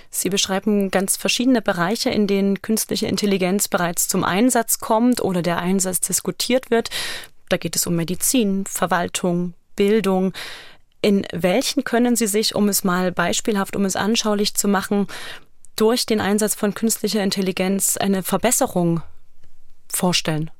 Sie 0.09 0.29
beschreiben 0.29 0.91
ganz 0.91 1.17
verschiedene 1.17 1.61
Bereiche, 1.61 2.09
in 2.09 2.27
denen 2.27 2.61
künstliche 2.61 3.07
Intelligenz 3.07 3.67
bereits 3.67 4.07
zum 4.07 4.23
Einsatz 4.23 4.79
kommt 4.79 5.21
oder 5.21 5.41
der 5.41 5.59
Einsatz 5.59 5.99
diskutiert 6.01 6.71
wird. 6.71 6.89
Da 7.49 7.57
geht 7.57 7.75
es 7.75 7.87
um 7.87 7.95
Medizin, 7.95 8.65
Verwaltung, 8.65 9.53
Bildung. 9.75 10.33
In 11.01 11.25
welchen 11.31 11.83
können 11.83 12.15
Sie 12.15 12.27
sich, 12.27 12.55
um 12.55 12.67
es 12.69 12.83
mal 12.83 13.11
beispielhaft, 13.11 13.75
um 13.75 13.85
es 13.85 13.95
anschaulich 13.95 14.53
zu 14.55 14.67
machen, 14.67 15.07
durch 15.75 16.05
den 16.05 16.19
Einsatz 16.19 16.55
von 16.55 16.73
künstlicher 16.73 17.23
Intelligenz 17.23 17.97
eine 17.97 18.21
Verbesserung 18.21 19.01
vorstellen? 19.87 20.51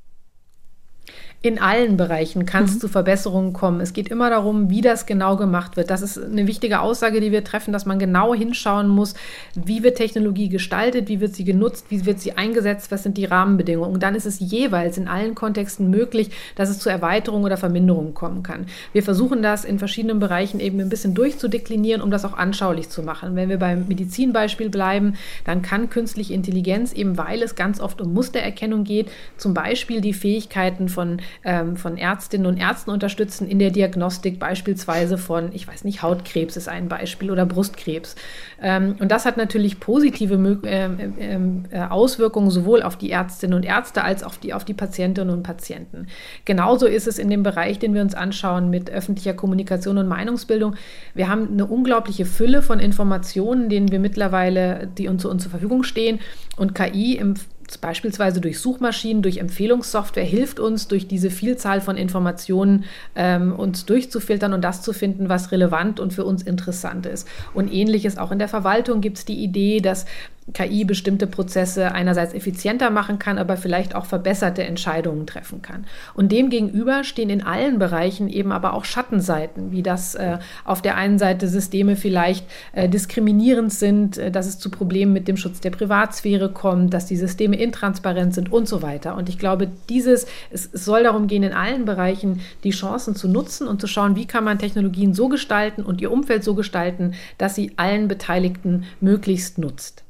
In 1.41 1.57
allen 1.57 1.95
Bereichen 1.95 2.45
kann 2.45 2.65
es 2.65 2.75
mhm. 2.75 2.79
zu 2.81 2.87
Verbesserungen 2.89 3.53
kommen. 3.53 3.79
Es 3.79 3.93
geht 3.93 4.09
immer 4.09 4.29
darum, 4.29 4.69
wie 4.69 4.81
das 4.81 5.05
genau 5.05 5.37
gemacht 5.37 5.77
wird. 5.77 5.89
Das 5.89 6.01
ist 6.01 6.21
eine 6.21 6.47
wichtige 6.47 6.81
Aussage, 6.81 7.21
die 7.21 7.31
wir 7.31 7.45
treffen, 7.45 7.71
dass 7.71 7.85
man 7.85 7.97
genau 7.97 8.33
hinschauen 8.33 8.89
muss, 8.89 9.13
wie 9.55 9.81
wird 9.81 9.97
Technologie 9.97 10.49
gestaltet, 10.49 11.07
wie 11.07 11.21
wird 11.21 11.35
sie 11.35 11.45
genutzt, 11.45 11.85
wie 11.87 12.05
wird 12.05 12.19
sie 12.19 12.33
eingesetzt, 12.33 12.91
was 12.91 13.03
sind 13.03 13.17
die 13.17 13.23
Rahmenbedingungen. 13.23 13.93
Und 13.93 14.03
dann 14.03 14.15
ist 14.15 14.25
es 14.25 14.41
jeweils 14.41 14.97
in 14.97 15.07
allen 15.07 15.33
Kontexten 15.33 15.89
möglich, 15.89 16.31
dass 16.55 16.69
es 16.69 16.79
zu 16.79 16.89
Erweiterungen 16.89 17.45
oder 17.45 17.55
Verminderungen 17.55 18.13
kommen 18.13 18.43
kann. 18.43 18.65
Wir 18.91 19.03
versuchen 19.03 19.41
das 19.41 19.63
in 19.63 19.79
verschiedenen 19.79 20.19
Bereichen 20.19 20.59
eben 20.59 20.81
ein 20.81 20.89
bisschen 20.89 21.13
durchzudeklinieren, 21.13 22.01
um 22.01 22.11
das 22.11 22.25
auch 22.25 22.37
anschaulich 22.37 22.89
zu 22.89 23.01
machen. 23.01 23.37
Wenn 23.37 23.47
wir 23.47 23.59
beim 23.59 23.87
Medizinbeispiel 23.87 24.69
bleiben, 24.69 25.13
dann 25.45 25.61
kann 25.61 25.89
künstliche 25.89 26.33
Intelligenz 26.33 26.91
eben, 26.91 27.17
weil 27.17 27.41
es 27.41 27.55
ganz 27.55 27.79
oft 27.79 28.01
um 28.01 28.13
Mustererkennung 28.13 28.83
geht, 28.83 29.09
zum 29.37 29.53
Beispiel 29.53 30.01
die 30.01 30.13
Fähigkeiten 30.13 30.89
von 30.89 31.21
ähm, 31.43 31.77
von 31.77 31.97
Ärztinnen 31.97 32.47
und 32.47 32.57
Ärzten 32.57 32.91
unterstützen 32.91 33.47
in 33.47 33.59
der 33.59 33.71
Diagnostik 33.71 34.39
beispielsweise 34.39 35.17
von, 35.17 35.51
ich 35.53 35.67
weiß 35.67 35.83
nicht, 35.83 36.01
Hautkrebs 36.01 36.57
ist 36.57 36.67
ein 36.67 36.87
Beispiel 36.89 37.31
oder 37.31 37.45
Brustkrebs. 37.45 38.15
Ähm, 38.61 38.95
und 38.99 39.11
das 39.11 39.25
hat 39.25 39.37
natürlich 39.37 39.79
positive 39.79 40.35
ähm, 40.63 41.13
ähm, 41.19 41.63
äh, 41.71 41.81
Auswirkungen 41.81 42.49
sowohl 42.49 42.83
auf 42.83 42.97
die 42.97 43.11
Ärztinnen 43.11 43.55
und 43.55 43.65
Ärzte 43.65 44.03
als 44.03 44.23
auch 44.23 44.35
die, 44.35 44.53
auf 44.53 44.65
die 44.65 44.73
Patientinnen 44.73 45.33
und 45.33 45.43
Patienten. 45.43 46.07
Genauso 46.45 46.85
ist 46.85 47.07
es 47.07 47.19
in 47.19 47.29
dem 47.29 47.43
Bereich, 47.43 47.79
den 47.79 47.93
wir 47.93 48.01
uns 48.01 48.15
anschauen 48.15 48.69
mit 48.69 48.89
öffentlicher 48.89 49.33
Kommunikation 49.33 49.97
und 49.97 50.07
Meinungsbildung. 50.07 50.75
Wir 51.13 51.29
haben 51.29 51.49
eine 51.51 51.65
unglaubliche 51.65 52.25
Fülle 52.25 52.61
von 52.61 52.79
Informationen, 52.79 53.69
denen 53.69 53.91
wir 53.91 53.99
mittlerweile, 53.99 54.89
die 54.97 55.07
uns, 55.07 55.25
uns 55.25 55.43
zur 55.43 55.51
Verfügung 55.51 55.83
stehen. 55.83 56.19
Und 56.57 56.75
KI 56.75 57.15
im 57.15 57.35
beispielsweise 57.77 58.41
durch 58.41 58.59
Suchmaschinen, 58.59 59.21
durch 59.21 59.37
Empfehlungssoftware 59.37 60.23
hilft 60.23 60.59
uns, 60.59 60.87
durch 60.87 61.07
diese 61.07 61.29
Vielzahl 61.29 61.81
von 61.81 61.97
Informationen 61.97 62.85
ähm, 63.15 63.53
uns 63.53 63.85
durchzufiltern 63.85 64.53
und 64.53 64.61
das 64.61 64.81
zu 64.81 64.93
finden, 64.93 65.29
was 65.29 65.51
relevant 65.51 65.99
und 65.99 66.13
für 66.13 66.25
uns 66.25 66.41
interessant 66.41 67.05
ist. 67.05 67.27
Und 67.53 67.71
ähnliches 67.71 68.17
auch 68.17 68.31
in 68.31 68.39
der 68.39 68.47
Verwaltung 68.47 69.01
gibt 69.01 69.17
es 69.17 69.25
die 69.25 69.43
Idee, 69.43 69.79
dass 69.81 70.05
KI 70.53 70.85
bestimmte 70.85 71.27
Prozesse 71.27 71.91
einerseits 71.91 72.33
effizienter 72.33 72.89
machen 72.89 73.19
kann, 73.19 73.37
aber 73.37 73.57
vielleicht 73.57 73.95
auch 73.95 74.05
verbesserte 74.05 74.63
Entscheidungen 74.63 75.27
treffen 75.27 75.61
kann. 75.61 75.85
Und 76.13 76.31
demgegenüber 76.31 77.03
stehen 77.03 77.29
in 77.29 77.43
allen 77.43 77.79
Bereichen 77.79 78.29
eben 78.29 78.51
aber 78.51 78.73
auch 78.73 78.85
Schattenseiten, 78.85 79.71
wie 79.71 79.83
das 79.83 80.15
äh, 80.15 80.39
auf 80.65 80.81
der 80.81 80.95
einen 80.95 81.19
Seite 81.19 81.47
Systeme 81.47 81.95
vielleicht 81.95 82.45
äh, 82.73 82.89
diskriminierend 82.89 83.71
sind, 83.71 84.17
äh, 84.17 84.31
dass 84.31 84.47
es 84.47 84.59
zu 84.59 84.69
Problemen 84.69 85.13
mit 85.13 85.27
dem 85.27 85.37
Schutz 85.37 85.59
der 85.59 85.71
Privatsphäre 85.71 86.49
kommt, 86.49 86.93
dass 86.93 87.05
die 87.05 87.17
Systeme 87.17 87.57
intransparent 87.57 88.33
sind 88.33 88.51
und 88.51 88.67
so 88.67 88.81
weiter. 88.81 89.15
Und 89.15 89.29
ich 89.29 89.37
glaube, 89.37 89.69
dieses, 89.89 90.25
es, 90.51 90.69
es 90.71 90.85
soll 90.85 91.03
darum 91.03 91.27
gehen, 91.27 91.43
in 91.43 91.53
allen 91.53 91.85
Bereichen 91.85 92.41
die 92.63 92.71
Chancen 92.71 93.15
zu 93.15 93.27
nutzen 93.27 93.67
und 93.67 93.81
zu 93.81 93.87
schauen, 93.87 94.15
wie 94.15 94.25
kann 94.25 94.43
man 94.43 94.59
Technologien 94.59 95.13
so 95.13 95.29
gestalten 95.29 95.83
und 95.83 96.01
ihr 96.01 96.11
Umfeld 96.11 96.43
so 96.43 96.55
gestalten, 96.55 97.13
dass 97.37 97.55
sie 97.55 97.73
allen 97.77 98.07
Beteiligten 98.07 98.85
möglichst 98.99 99.57
nutzt. 99.57 100.03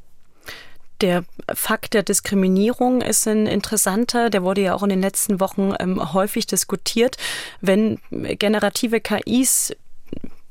Der 1.01 1.24
Fakt 1.53 1.94
der 1.94 2.03
Diskriminierung 2.03 3.01
ist 3.01 3.27
ein 3.27 3.48
interessanter, 3.48 4.29
der 4.29 4.44
wurde 4.44 4.62
ja 4.62 4.75
auch 4.75 4.84
in 4.84 4.89
den 4.89 5.01
letzten 5.01 5.39
Wochen 5.39 5.74
ähm, 5.79 6.13
häufig 6.13 6.46
diskutiert. 6.46 7.15
Wenn 7.62 8.00
generative 8.12 9.00
KIs 9.00 9.74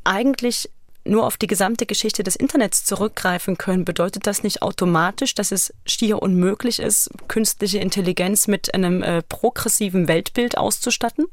eigentlich 0.04 0.70
nur 1.04 1.26
auf 1.26 1.36
die 1.36 1.46
gesamte 1.46 1.86
Geschichte 1.86 2.22
des 2.22 2.36
Internets 2.36 2.84
zurückgreifen 2.84 3.58
können, 3.58 3.84
bedeutet 3.84 4.26
das 4.26 4.42
nicht 4.42 4.62
automatisch, 4.62 5.34
dass 5.34 5.52
es 5.52 5.72
schier 5.86 6.22
unmöglich 6.22 6.80
ist, 6.80 7.10
künstliche 7.28 7.78
Intelligenz 7.78 8.46
mit 8.46 8.74
einem 8.74 9.02
äh, 9.02 9.22
progressiven 9.22 10.08
Weltbild 10.08 10.56
auszustatten? 10.56 11.26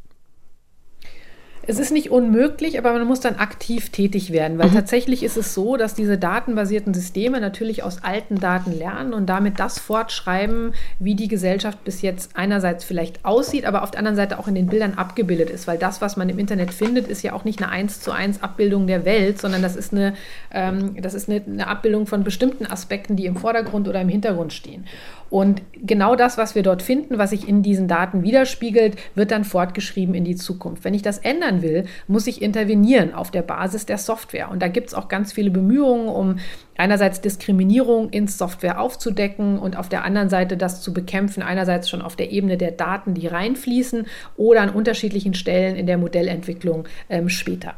Es 1.67 1.79
ist 1.79 1.91
nicht 1.91 2.11
unmöglich, 2.11 2.77
aber 2.77 2.93
man 2.93 3.05
muss 3.05 3.19
dann 3.19 3.35
aktiv 3.35 3.89
tätig 3.89 4.31
werden, 4.31 4.57
weil 4.57 4.69
mhm. 4.69 4.73
tatsächlich 4.73 5.23
ist 5.23 5.37
es 5.37 5.53
so, 5.53 5.77
dass 5.77 5.93
diese 5.93 6.17
datenbasierten 6.17 6.93
Systeme 6.93 7.39
natürlich 7.39 7.83
aus 7.83 8.03
alten 8.03 8.39
Daten 8.39 8.71
lernen 8.71 9.13
und 9.13 9.27
damit 9.27 9.59
das 9.59 9.79
fortschreiben, 9.79 10.73
wie 10.99 11.15
die 11.15 11.27
Gesellschaft 11.27 11.83
bis 11.83 12.01
jetzt 12.01 12.31
einerseits 12.35 12.83
vielleicht 12.83 13.25
aussieht, 13.25 13.65
aber 13.65 13.83
auf 13.83 13.91
der 13.91 13.99
anderen 13.99 14.15
Seite 14.15 14.39
auch 14.39 14.47
in 14.47 14.55
den 14.55 14.67
Bildern 14.67 14.93
abgebildet 14.95 15.49
ist, 15.49 15.67
weil 15.67 15.77
das, 15.77 16.01
was 16.01 16.17
man 16.17 16.29
im 16.29 16.39
Internet 16.39 16.73
findet, 16.73 17.07
ist 17.07 17.23
ja 17.23 17.33
auch 17.33 17.45
nicht 17.45 17.61
eine 17.61 17.71
eins 17.71 17.99
zu 17.99 18.11
eins 18.11 18.43
Abbildung 18.43 18.87
der 18.87 19.05
Welt, 19.05 19.39
sondern 19.39 19.61
das 19.61 19.75
ist 19.75 19.93
eine, 19.93 20.13
ähm, 20.51 20.95
das 21.01 21.13
ist 21.13 21.29
eine, 21.29 21.41
eine 21.45 21.67
Abbildung 21.67 22.05
von 22.05 22.23
bestimmten 22.23 22.65
Aspekten, 22.65 23.15
die 23.15 23.25
im 23.25 23.35
Vordergrund 23.35 23.87
oder 23.87 24.01
im 24.01 24.09
Hintergrund 24.09 24.53
stehen. 24.53 24.85
Und 25.29 25.63
genau 25.73 26.15
das, 26.15 26.37
was 26.37 26.55
wir 26.55 26.63
dort 26.63 26.81
finden, 26.81 27.17
was 27.17 27.31
sich 27.31 27.47
in 27.47 27.63
diesen 27.63 27.87
Daten 27.87 28.23
widerspiegelt, 28.23 28.95
wird 29.15 29.31
dann 29.31 29.43
fortgeschrieben 29.43 30.13
in 30.13 30.23
die 30.23 30.35
Zukunft. 30.35 30.83
Wenn 30.83 30.93
ich 30.93 31.01
das 31.01 31.17
ändern 31.17 31.54
will, 31.61 31.85
muss 32.07 32.27
ich 32.27 32.41
intervenieren 32.41 33.13
auf 33.13 33.31
der 33.31 33.41
Basis 33.41 33.85
der 33.85 33.97
Software. 33.97 34.49
Und 34.49 34.61
da 34.61 34.67
gibt 34.67 34.87
es 34.87 34.93
auch 34.93 35.07
ganz 35.07 35.33
viele 35.33 35.51
Bemühungen, 35.51 36.07
um 36.07 36.39
einerseits 36.77 37.21
Diskriminierung 37.21 38.09
in 38.09 38.27
Software 38.27 38.79
aufzudecken 38.81 39.59
und 39.59 39.77
auf 39.77 39.89
der 39.89 40.03
anderen 40.03 40.29
Seite 40.29 40.57
das 40.57 40.81
zu 40.81 40.93
bekämpfen, 40.93 41.43
einerseits 41.43 41.89
schon 41.89 42.01
auf 42.01 42.15
der 42.15 42.31
Ebene 42.31 42.57
der 42.57 42.71
Daten, 42.71 43.13
die 43.13 43.27
reinfließen 43.27 44.05
oder 44.37 44.61
an 44.61 44.69
unterschiedlichen 44.69 45.33
Stellen 45.33 45.75
in 45.75 45.87
der 45.87 45.97
Modellentwicklung 45.97 46.87
ähm, 47.09 47.29
später. 47.29 47.75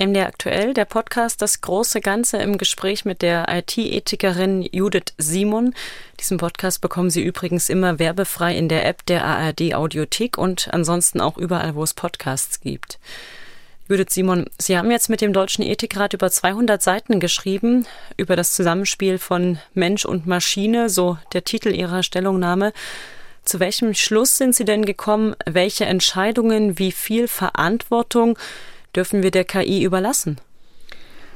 MDR 0.00 0.28
aktuell, 0.28 0.72
der 0.72 0.86
Podcast 0.86 1.42
Das 1.42 1.60
große 1.60 2.00
Ganze 2.00 2.38
im 2.38 2.56
Gespräch 2.56 3.04
mit 3.04 3.20
der 3.20 3.48
IT-Ethikerin 3.50 4.66
Judith 4.72 5.12
Simon. 5.18 5.74
Diesen 6.18 6.38
Podcast 6.38 6.80
bekommen 6.80 7.10
Sie 7.10 7.22
übrigens 7.22 7.68
immer 7.68 7.98
werbefrei 7.98 8.56
in 8.56 8.70
der 8.70 8.86
App 8.86 9.04
der 9.04 9.26
ARD 9.26 9.74
Audiothek 9.74 10.38
und 10.38 10.72
ansonsten 10.72 11.20
auch 11.20 11.36
überall, 11.36 11.74
wo 11.74 11.82
es 11.82 11.92
Podcasts 11.92 12.60
gibt. 12.60 12.98
Judith 13.90 14.06
Simon, 14.08 14.46
Sie 14.58 14.78
haben 14.78 14.90
jetzt 14.90 15.10
mit 15.10 15.20
dem 15.20 15.34
Deutschen 15.34 15.66
Ethikrat 15.66 16.14
über 16.14 16.30
200 16.30 16.82
Seiten 16.82 17.20
geschrieben 17.20 17.86
über 18.16 18.36
das 18.36 18.52
Zusammenspiel 18.52 19.18
von 19.18 19.58
Mensch 19.74 20.06
und 20.06 20.26
Maschine, 20.26 20.88
so 20.88 21.18
der 21.34 21.44
Titel 21.44 21.74
Ihrer 21.74 22.02
Stellungnahme. 22.02 22.72
Zu 23.44 23.60
welchem 23.60 23.92
Schluss 23.92 24.38
sind 24.38 24.54
Sie 24.54 24.64
denn 24.64 24.86
gekommen? 24.86 25.36
Welche 25.44 25.84
Entscheidungen, 25.84 26.78
wie 26.78 26.92
viel 26.92 27.28
Verantwortung 27.28 28.38
dürfen 28.94 29.22
wir 29.22 29.30
der 29.30 29.44
KI 29.44 29.82
überlassen? 29.82 30.38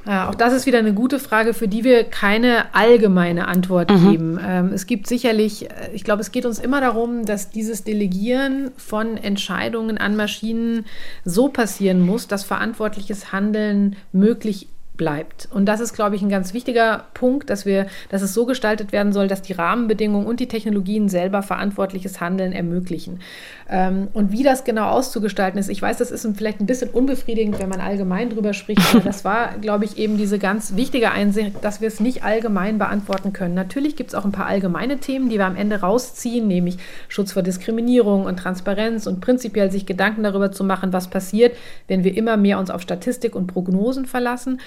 Ja, 0.06 0.28
auch 0.28 0.34
das 0.34 0.52
ist 0.52 0.66
wieder 0.66 0.78
eine 0.78 0.92
gute 0.92 1.18
Frage, 1.18 1.54
für 1.54 1.66
die 1.66 1.82
wir 1.82 2.04
keine 2.04 2.74
allgemeine 2.74 3.48
Antwort 3.48 3.90
mhm. 3.90 4.10
geben. 4.10 4.40
Ähm, 4.46 4.72
es 4.74 4.86
gibt 4.86 5.06
sicherlich, 5.06 5.70
äh, 5.70 5.90
ich 5.94 6.04
glaube, 6.04 6.20
es 6.20 6.30
geht 6.30 6.44
uns 6.44 6.58
immer 6.58 6.80
darum, 6.80 7.24
dass 7.24 7.50
dieses 7.50 7.84
Delegieren 7.84 8.70
von 8.76 9.16
Entscheidungen 9.16 9.96
an 9.96 10.14
Maschinen 10.14 10.84
so 11.24 11.48
passieren 11.48 12.00
muss, 12.00 12.28
dass 12.28 12.44
verantwortliches 12.44 13.32
Handeln 13.32 13.96
möglich 14.12 14.68
bleibt. 14.96 15.48
Und 15.52 15.66
das 15.66 15.80
ist, 15.80 15.94
glaube 15.94 16.16
ich, 16.16 16.22
ein 16.22 16.28
ganz 16.28 16.54
wichtiger 16.54 17.06
Punkt, 17.14 17.50
dass 17.50 17.66
wir, 17.66 17.86
dass 18.10 18.22
es 18.22 18.32
so 18.32 18.46
gestaltet 18.46 18.92
werden 18.92 19.12
soll, 19.12 19.28
dass 19.28 19.42
die 19.42 19.52
Rahmenbedingungen 19.52 20.26
und 20.26 20.40
die 20.40 20.46
Technologien 20.46 21.08
selber 21.08 21.42
verantwortliches 21.42 22.20
Handeln 22.20 22.52
ermöglichen. 22.52 23.20
Ähm, 23.68 24.08
und 24.12 24.30
wie 24.30 24.42
das 24.42 24.64
genau 24.64 24.88
auszugestalten 24.90 25.58
ist, 25.58 25.68
ich 25.68 25.82
weiß, 25.82 25.98
das 25.98 26.10
ist 26.10 26.26
vielleicht 26.36 26.60
ein 26.60 26.66
bisschen 26.66 26.90
unbefriedigend, 26.90 27.58
wenn 27.58 27.68
man 27.68 27.80
allgemein 27.80 28.30
drüber 28.30 28.52
spricht, 28.52 28.82
aber 28.94 29.00
das 29.04 29.24
war, 29.24 29.58
glaube 29.60 29.84
ich, 29.84 29.98
eben 29.98 30.16
diese 30.16 30.38
ganz 30.38 30.76
wichtige 30.76 31.10
Einsicht, 31.10 31.52
dass 31.62 31.80
wir 31.80 31.88
es 31.88 31.98
nicht 31.98 32.22
allgemein 32.24 32.78
beantworten 32.78 33.32
können. 33.32 33.54
Natürlich 33.54 33.96
gibt 33.96 34.10
es 34.10 34.14
auch 34.14 34.24
ein 34.24 34.32
paar 34.32 34.46
allgemeine 34.46 34.98
Themen, 34.98 35.28
die 35.28 35.38
wir 35.38 35.46
am 35.46 35.56
Ende 35.56 35.80
rausziehen, 35.80 36.46
nämlich 36.46 36.78
Schutz 37.08 37.32
vor 37.32 37.42
Diskriminierung 37.42 38.26
und 38.26 38.36
Transparenz 38.38 39.06
und 39.06 39.20
prinzipiell 39.20 39.70
sich 39.70 39.86
Gedanken 39.86 40.22
darüber 40.22 40.52
zu 40.52 40.62
machen, 40.62 40.92
was 40.92 41.08
passiert, 41.08 41.56
wenn 41.88 42.04
wir 42.04 42.16
immer 42.16 42.36
mehr 42.36 42.58
uns 42.58 42.70
auf 42.70 42.82
Statistik 42.82 43.34
und 43.34 43.48
Prognosen 43.48 44.06
verlassen. 44.06 44.60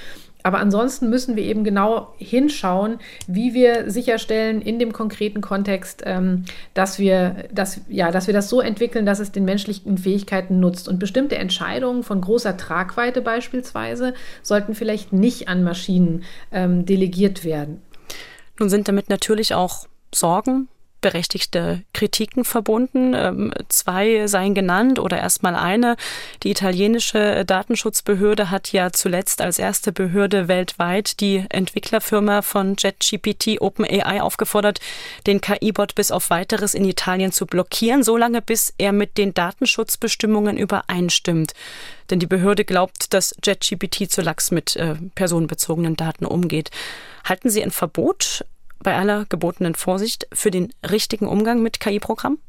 Aber 0.44 0.60
ansonsten 0.60 1.10
müssen 1.10 1.36
wir 1.36 1.44
eben 1.44 1.66
genau 1.66 2.14
hinschauen, 2.18 3.00
wie 3.28 3.54
wir 3.54 3.92
sicherstellen 3.92 4.62
in 4.62 4.80
dem 4.80 4.94
konkreten 4.94 5.42
Kontext, 5.42 6.04
ähm, 6.06 6.46
dass, 6.74 7.00
wir, 7.00 7.50
dass, 7.52 7.82
ja, 7.90 8.12
dass 8.12 8.28
wir 8.28 8.34
das 8.34 8.48
so 8.48 8.62
entwickeln, 8.62 9.06
dass 9.06 9.20
es 9.20 9.34
den 9.34 9.44
menschlichen 9.44 9.98
Fähigkeiten 9.98 10.62
nutzt. 10.62 10.88
Und 10.88 11.00
bestimmte 11.00 11.38
Entscheidungen 11.38 12.02
von 12.04 12.22
großer 12.22 12.56
Tragweite 12.56 13.22
beispielsweise 13.22 14.14
sollten 14.42 14.74
vielleicht 14.74 15.12
nicht 15.12 15.50
an 15.50 15.66
Maschinen 15.66 16.24
ähm, 16.54 16.86
delegiert 16.86 17.44
werden. 17.44 17.82
Nun 18.58 18.70
sind 18.70 18.88
damit 18.88 19.10
natürlich 19.10 19.54
auch 19.54 19.86
Sorgen 20.16 20.70
berechtigte 21.02 21.84
Kritiken 21.94 22.44
verbunden. 22.44 23.14
Ähm, 23.14 23.54
zwei 23.70 24.28
seien 24.28 24.54
genannt 24.54 25.00
oder 25.00 25.18
erstmal 25.18 25.56
eine. 25.56 25.96
Die 26.44 26.52
italienische 26.52 27.46
Datenschutzbehörde 27.46 28.50
hat 28.50 28.72
ja 28.72 28.92
zuletzt 28.92 29.42
als 29.42 29.60
erste 29.60 29.92
Behörde 29.92 30.48
weltweit 30.48 31.20
die 31.20 31.46
Entwicklerfirma 31.50 32.42
von 32.42 32.76
JetGPT 32.78 33.62
OpenAI 33.62 34.22
aufgefordert, 34.22 34.80
den 35.26 35.42
KI-Bot 35.42 35.96
bis 35.96 36.12
auf 36.12 36.30
weiteres 36.30 36.74
in 36.74 36.86
Italien 36.86 37.32
zu 37.32 37.46
blockieren, 37.46 38.04
solange 38.04 38.42
bis 38.42 38.74
er 38.78 38.92
mit 38.92 39.18
den 39.18 39.34
Datenschutzbestimmungen 39.34 40.58
übereinstimmt. 40.58 41.54
Denn 42.10 42.20
die 42.20 42.28
Behörde 42.28 42.66
glaubt, 42.66 43.14
dass 43.14 43.36
JetGPT 43.44 44.10
zu 44.10 44.22
lax 44.22 44.52
mit 44.52 44.76
äh, 44.76 44.96
personenbezogenen 45.16 45.96
Daten 45.96 46.26
umgeht. 46.26 46.72
Halten 47.26 47.50
Sie 47.50 47.62
ein 47.62 47.72
Verbot 47.72 48.46
bei 48.80 48.96
aller 48.96 49.26
gebotenen 49.26 49.76
Vorsicht 49.76 50.28
für 50.34 50.52
den 50.52 50.74
richtigen 50.90 51.28
Umgang 51.28 51.62
mit 51.62 51.80
KI-Programmen? 51.80 52.40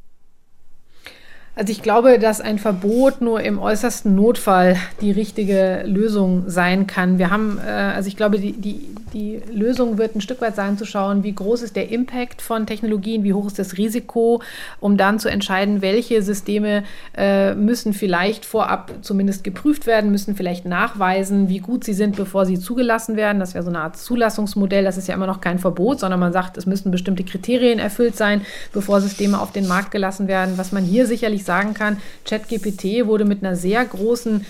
Also 1.59 1.73
ich 1.73 1.83
glaube, 1.83 2.21
dass 2.21 2.41
ein 2.41 2.61
Verbot 2.61 3.21
nur 3.21 3.41
im 3.41 3.59
äußersten 3.59 4.15
Notfall 4.15 4.77
die 5.01 5.11
richtige 5.11 5.83
Lösung 5.87 6.45
sein 6.47 6.87
kann. 6.87 7.19
Wir 7.19 7.31
haben, 7.31 7.59
äh, 7.59 7.69
also 7.69 8.07
ich 8.07 8.17
glaube, 8.17 8.39
die, 8.39 8.53
die, 8.53 8.87
die 9.13 9.41
Lösung 9.53 9.99
wird 9.99 10.15
ein 10.15 10.21
Stück 10.21 10.41
weit 10.41 10.55
sein 10.55 10.79
zu 10.79 10.85
schauen, 10.85 11.25
wie 11.25 11.35
groß 11.35 11.63
ist 11.63 11.75
der 11.75 11.91
Impact 11.91 12.43
von 12.43 12.65
Technologien, 12.65 13.25
wie 13.25 13.33
hoch 13.33 13.49
ist 13.49 13.59
das 13.59 13.77
Risiko, 13.77 14.41
um 14.79 14.97
dann 14.97 15.19
zu 15.19 15.29
entscheiden, 15.29 15.83
welche 15.83 16.23
Systeme 16.23 16.85
äh, 17.17 17.55
müssen 17.55 17.93
vielleicht 17.93 18.45
vorab 18.45 18.93
zumindest 19.03 19.43
geprüft 19.43 19.89
werden, 19.89 20.13
müssen 20.13 20.37
vielleicht 20.37 20.65
nachweisen, 20.65 21.49
wie 21.49 21.59
gut 21.59 21.83
sie 21.83 21.95
sind, 21.95 22.15
bevor 22.15 22.47
sie 22.47 22.61
zugelassen 22.61 23.17
werden. 23.17 23.41
Das 23.41 23.55
wäre 23.55 23.65
so 23.65 23.71
eine 23.71 23.81
Art 23.81 23.97
Zulassungsmodell. 23.97 24.85
Das 24.85 24.97
ist 24.97 25.09
ja 25.09 25.15
immer 25.15 25.27
noch 25.27 25.41
kein 25.41 25.59
Verbot, 25.59 25.99
sondern 25.99 26.21
man 26.21 26.33
sagt, 26.33 26.57
es 26.57 26.67
müssen 26.67 26.93
bestimmte 26.93 27.25
Kriterien 27.25 27.81
erfüllt 27.81 28.17
sein, 28.17 28.43
bevor 28.73 29.01
Systeme 29.01 29.41
auf 29.41 29.51
den 29.51 29.67
Markt 29.67 29.91
gelassen 29.91 30.29
werden. 30.29 30.57
Was 30.57 30.71
man 30.71 30.85
hier 30.85 31.09
sicherlich 31.09 31.48
sagen 31.49 31.75
kann, 31.75 32.01
ChatGPT 32.25 33.07
wurde 33.07 33.25
mit 33.25 33.43
einer 33.43 33.57
sehr 33.57 33.85
großen 33.85 34.47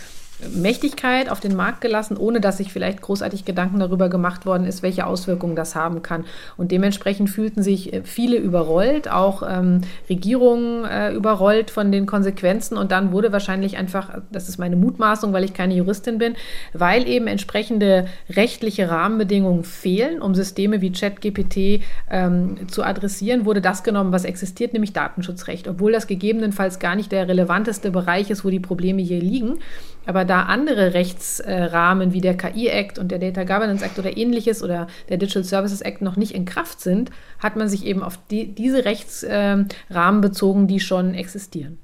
Mächtigkeit 0.54 1.28
auf 1.28 1.40
den 1.40 1.56
Markt 1.56 1.80
gelassen, 1.80 2.16
ohne 2.16 2.40
dass 2.40 2.58
sich 2.58 2.72
vielleicht 2.72 3.00
großartig 3.00 3.44
Gedanken 3.44 3.80
darüber 3.80 4.08
gemacht 4.08 4.46
worden 4.46 4.66
ist, 4.66 4.82
welche 4.82 5.06
Auswirkungen 5.06 5.56
das 5.56 5.74
haben 5.74 6.02
kann. 6.02 6.24
Und 6.56 6.70
dementsprechend 6.70 7.30
fühlten 7.30 7.62
sich 7.62 7.92
äh, 7.92 8.02
viele 8.04 8.36
überrollt, 8.36 9.10
auch 9.10 9.42
ähm, 9.48 9.80
Regierungen 10.08 10.84
äh, 10.84 11.12
überrollt 11.12 11.70
von 11.70 11.90
den 11.90 12.06
Konsequenzen. 12.06 12.76
Und 12.76 12.92
dann 12.92 13.12
wurde 13.12 13.32
wahrscheinlich 13.32 13.76
einfach, 13.76 14.20
das 14.30 14.48
ist 14.48 14.58
meine 14.58 14.76
Mutmaßung, 14.76 15.32
weil 15.32 15.44
ich 15.44 15.54
keine 15.54 15.74
Juristin 15.74 16.18
bin, 16.18 16.34
weil 16.72 17.08
eben 17.08 17.26
entsprechende 17.26 18.06
rechtliche 18.30 18.90
Rahmenbedingungen 18.90 19.64
fehlen, 19.64 20.22
um 20.22 20.34
Systeme 20.34 20.80
wie 20.80 20.92
ChatGPT 20.92 21.82
ähm, 22.10 22.68
zu 22.68 22.84
adressieren, 22.84 23.44
wurde 23.44 23.60
das 23.60 23.82
genommen, 23.82 24.12
was 24.12 24.24
existiert, 24.24 24.72
nämlich 24.72 24.92
Datenschutzrecht, 24.92 25.66
obwohl 25.66 25.92
das 25.92 26.06
gegebenenfalls 26.06 26.78
gar 26.78 26.94
nicht 26.94 27.10
der 27.10 27.26
relevanteste 27.26 27.90
Bereich 27.90 28.30
ist, 28.30 28.44
wo 28.44 28.50
die 28.50 28.60
Probleme 28.60 29.02
hier 29.02 29.20
liegen. 29.20 29.58
Aber 30.08 30.24
da 30.24 30.44
andere 30.44 30.94
Rechtsrahmen 30.94 32.14
wie 32.14 32.22
der 32.22 32.34
KI-Act 32.34 32.98
und 32.98 33.08
der 33.08 33.18
Data 33.18 33.44
Governance 33.44 33.84
Act 33.84 33.98
oder 33.98 34.16
ähnliches 34.16 34.62
oder 34.62 34.86
der 35.10 35.18
Digital 35.18 35.44
Services 35.44 35.82
Act 35.82 36.00
noch 36.00 36.16
nicht 36.16 36.32
in 36.32 36.46
Kraft 36.46 36.80
sind, 36.80 37.10
hat 37.38 37.56
man 37.56 37.68
sich 37.68 37.84
eben 37.84 38.02
auf 38.02 38.18
die, 38.30 38.54
diese 38.54 38.86
Rechtsrahmen 38.86 40.20
bezogen, 40.22 40.66
die 40.66 40.80
schon 40.80 41.12
existieren. 41.12 41.78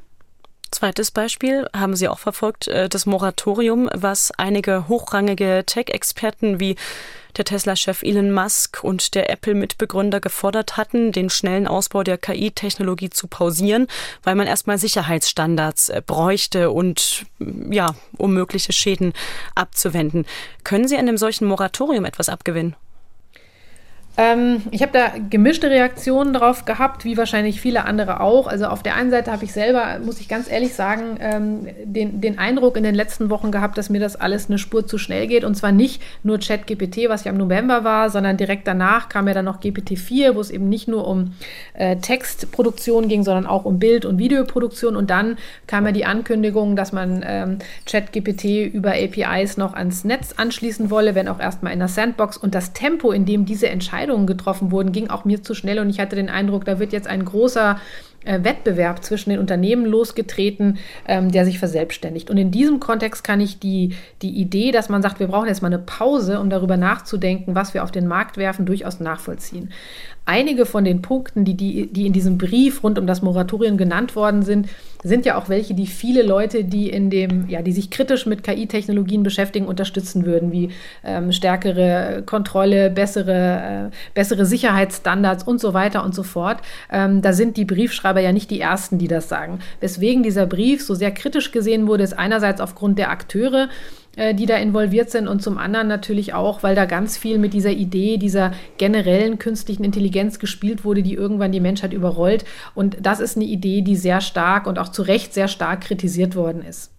Zweites 0.70 1.10
Beispiel 1.10 1.68
haben 1.76 1.94
Sie 1.94 2.08
auch 2.08 2.18
verfolgt, 2.18 2.66
äh, 2.66 2.88
das 2.88 3.04
Moratorium, 3.04 3.90
was 3.94 4.32
einige 4.38 4.88
hochrangige 4.88 5.62
Tech-Experten 5.66 6.58
wie 6.58 6.76
der 7.38 7.44
Tesla-Chef 7.44 8.02
Elon 8.02 8.30
Musk 8.32 8.82
und 8.82 9.14
der 9.14 9.30
Apple-Mitbegründer 9.30 10.20
gefordert 10.20 10.76
hatten, 10.76 11.12
den 11.12 11.30
schnellen 11.30 11.66
Ausbau 11.66 12.02
der 12.02 12.18
KI-Technologie 12.18 13.10
zu 13.10 13.26
pausieren, 13.26 13.86
weil 14.22 14.34
man 14.34 14.46
erstmal 14.46 14.78
Sicherheitsstandards 14.78 15.88
äh, 15.88 16.02
bräuchte 16.04 16.70
und 16.70 17.26
ja, 17.70 17.94
um 18.16 18.34
mögliche 18.34 18.72
Schäden 18.72 19.12
abzuwenden. 19.54 20.26
Können 20.62 20.88
Sie 20.88 20.96
an 20.96 21.08
einem 21.08 21.18
solchen 21.18 21.46
Moratorium 21.46 22.04
etwas 22.04 22.28
abgewinnen? 22.28 22.76
Ähm, 24.16 24.62
ich 24.70 24.80
habe 24.82 24.92
da 24.92 25.12
gemischte 25.28 25.70
Reaktionen 25.70 26.32
drauf 26.32 26.64
gehabt, 26.64 27.04
wie 27.04 27.16
wahrscheinlich 27.16 27.60
viele 27.60 27.84
andere 27.84 28.20
auch. 28.20 28.46
Also 28.46 28.66
auf 28.66 28.82
der 28.82 28.94
einen 28.94 29.10
Seite 29.10 29.32
habe 29.32 29.44
ich 29.44 29.52
selber, 29.52 29.98
muss 30.04 30.20
ich 30.20 30.28
ganz 30.28 30.48
ehrlich 30.48 30.74
sagen, 30.74 31.16
ähm, 31.18 31.66
den, 31.84 32.20
den 32.20 32.38
Eindruck 32.38 32.76
in 32.76 32.84
den 32.84 32.94
letzten 32.94 33.28
Wochen 33.28 33.50
gehabt, 33.50 33.76
dass 33.76 33.90
mir 33.90 34.00
das 34.00 34.14
alles 34.14 34.48
eine 34.48 34.58
Spur 34.58 34.86
zu 34.86 34.98
schnell 34.98 35.26
geht. 35.26 35.42
Und 35.42 35.56
zwar 35.56 35.72
nicht 35.72 36.00
nur 36.22 36.38
ChatGPT, 36.38 37.08
was 37.08 37.24
ja 37.24 37.32
im 37.32 37.38
November 37.38 37.82
war, 37.82 38.08
sondern 38.08 38.36
direkt 38.36 38.68
danach 38.68 39.08
kam 39.08 39.26
ja 39.26 39.34
dann 39.34 39.46
noch 39.46 39.60
GPT-4, 39.60 40.36
wo 40.36 40.40
es 40.40 40.50
eben 40.50 40.68
nicht 40.68 40.86
nur 40.86 41.08
um 41.08 41.34
äh, 41.72 41.96
Textproduktion 41.96 43.08
ging, 43.08 43.24
sondern 43.24 43.46
auch 43.46 43.64
um 43.64 43.80
Bild- 43.80 44.04
und 44.04 44.18
Videoproduktion. 44.18 44.94
Und 44.94 45.10
dann 45.10 45.38
kam 45.66 45.86
ja 45.86 45.92
die 45.92 46.04
Ankündigung, 46.04 46.76
dass 46.76 46.92
man 46.92 47.24
ähm, 47.26 47.58
ChatGPT 47.84 48.72
über 48.72 48.92
APIs 48.92 49.56
noch 49.56 49.74
ans 49.74 50.04
Netz 50.04 50.34
anschließen 50.36 50.88
wolle, 50.90 51.16
wenn 51.16 51.26
auch 51.26 51.40
erstmal 51.40 51.72
in 51.72 51.80
der 51.80 51.88
Sandbox. 51.88 52.36
Und 52.36 52.54
das 52.54 52.72
Tempo, 52.74 53.10
in 53.10 53.26
dem 53.26 53.44
diese 53.44 53.68
Entscheidung 53.68 54.03
Entscheidungen 54.04 54.26
getroffen 54.26 54.70
wurden, 54.70 54.92
ging 54.92 55.08
auch 55.08 55.24
mir 55.24 55.42
zu 55.42 55.54
schnell 55.54 55.78
und 55.78 55.88
ich 55.88 55.98
hatte 55.98 56.16
den 56.16 56.28
Eindruck, 56.28 56.64
da 56.64 56.78
wird 56.78 56.92
jetzt 56.92 57.08
ein 57.08 57.24
großer 57.24 57.78
äh, 58.24 58.44
Wettbewerb 58.44 59.02
zwischen 59.02 59.30
den 59.30 59.38
Unternehmen 59.38 59.86
losgetreten, 59.86 60.78
ähm, 61.08 61.30
der 61.32 61.46
sich 61.46 61.58
verselbstständigt. 61.58 62.28
Und 62.30 62.36
in 62.36 62.50
diesem 62.50 62.80
Kontext 62.80 63.24
kann 63.24 63.40
ich 63.40 63.58
die, 63.58 63.94
die 64.20 64.30
Idee, 64.30 64.72
dass 64.72 64.90
man 64.90 65.00
sagt, 65.00 65.20
wir 65.20 65.28
brauchen 65.28 65.48
jetzt 65.48 65.62
mal 65.62 65.68
eine 65.68 65.78
Pause, 65.78 66.38
um 66.40 66.50
darüber 66.50 66.76
nachzudenken, 66.76 67.54
was 67.54 67.72
wir 67.72 67.82
auf 67.82 67.92
den 67.92 68.06
Markt 68.06 68.36
werfen, 68.36 68.66
durchaus 68.66 69.00
nachvollziehen 69.00 69.70
einige 70.26 70.66
von 70.66 70.84
den 70.84 71.02
Punkten, 71.02 71.44
die, 71.44 71.54
die, 71.54 71.86
die 71.92 72.06
in 72.06 72.12
diesem 72.12 72.38
Brief 72.38 72.82
rund 72.82 72.98
um 72.98 73.06
das 73.06 73.22
Moratorium 73.22 73.76
genannt 73.76 74.16
worden 74.16 74.42
sind, 74.42 74.68
sind 75.02 75.26
ja 75.26 75.36
auch 75.36 75.50
welche, 75.50 75.74
die 75.74 75.86
viele 75.86 76.22
Leute, 76.22 76.64
die 76.64 76.88
in 76.88 77.10
dem, 77.10 77.46
ja, 77.48 77.60
die 77.60 77.72
sich 77.72 77.90
kritisch 77.90 78.24
mit 78.24 78.42
KI-Technologien 78.42 79.22
beschäftigen, 79.22 79.66
unterstützen 79.66 80.24
würden, 80.24 80.50
wie 80.50 80.70
ähm, 81.04 81.30
stärkere 81.30 82.22
Kontrolle, 82.24 82.88
bessere, 82.88 83.90
äh, 83.92 83.96
bessere 84.14 84.46
Sicherheitsstandards 84.46 85.44
und 85.44 85.60
so 85.60 85.74
weiter 85.74 86.02
und 86.04 86.14
so 86.14 86.22
fort. 86.22 86.62
Ähm, 86.90 87.20
da 87.20 87.34
sind 87.34 87.58
die 87.58 87.66
Briefschreiber 87.66 88.20
ja 88.20 88.32
nicht 88.32 88.50
die 88.50 88.60
ersten, 88.60 88.96
die 88.96 89.08
das 89.08 89.28
sagen. 89.28 89.58
Weswegen 89.80 90.22
dieser 90.22 90.46
Brief 90.46 90.82
so 90.82 90.94
sehr 90.94 91.12
kritisch 91.12 91.52
gesehen 91.52 91.86
wurde, 91.86 92.02
ist 92.02 92.18
einerseits 92.18 92.62
aufgrund 92.62 92.98
der 92.98 93.10
Akteure, 93.10 93.68
die 94.16 94.46
da 94.46 94.56
involviert 94.56 95.10
sind 95.10 95.28
und 95.28 95.42
zum 95.42 95.58
anderen 95.58 95.88
natürlich 95.88 96.34
auch, 96.34 96.62
weil 96.62 96.74
da 96.74 96.84
ganz 96.84 97.16
viel 97.16 97.38
mit 97.38 97.52
dieser 97.52 97.72
Idee 97.72 98.16
dieser 98.16 98.52
generellen 98.78 99.38
künstlichen 99.38 99.84
Intelligenz 99.84 100.38
gespielt 100.38 100.84
wurde, 100.84 101.02
die 101.02 101.14
irgendwann 101.14 101.52
die 101.52 101.60
Menschheit 101.60 101.92
überrollt. 101.92 102.44
Und 102.74 102.96
das 103.00 103.20
ist 103.20 103.36
eine 103.36 103.46
Idee, 103.46 103.82
die 103.82 103.96
sehr 103.96 104.20
stark 104.20 104.66
und 104.66 104.78
auch 104.78 104.88
zu 104.88 105.02
Recht 105.02 105.34
sehr 105.34 105.48
stark 105.48 105.82
kritisiert 105.82 106.36
worden 106.36 106.62
ist. 106.62 106.92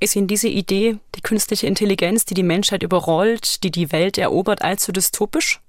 Ist 0.00 0.16
Ihnen 0.16 0.28
diese 0.28 0.48
Idee, 0.48 0.96
die 1.14 1.20
künstliche 1.20 1.66
Intelligenz, 1.66 2.24
die 2.24 2.34
die 2.34 2.42
Menschheit 2.42 2.82
überrollt, 2.82 3.62
die 3.64 3.70
die 3.70 3.92
Welt 3.92 4.16
erobert, 4.16 4.62
allzu 4.62 4.92
dystopisch? 4.92 5.60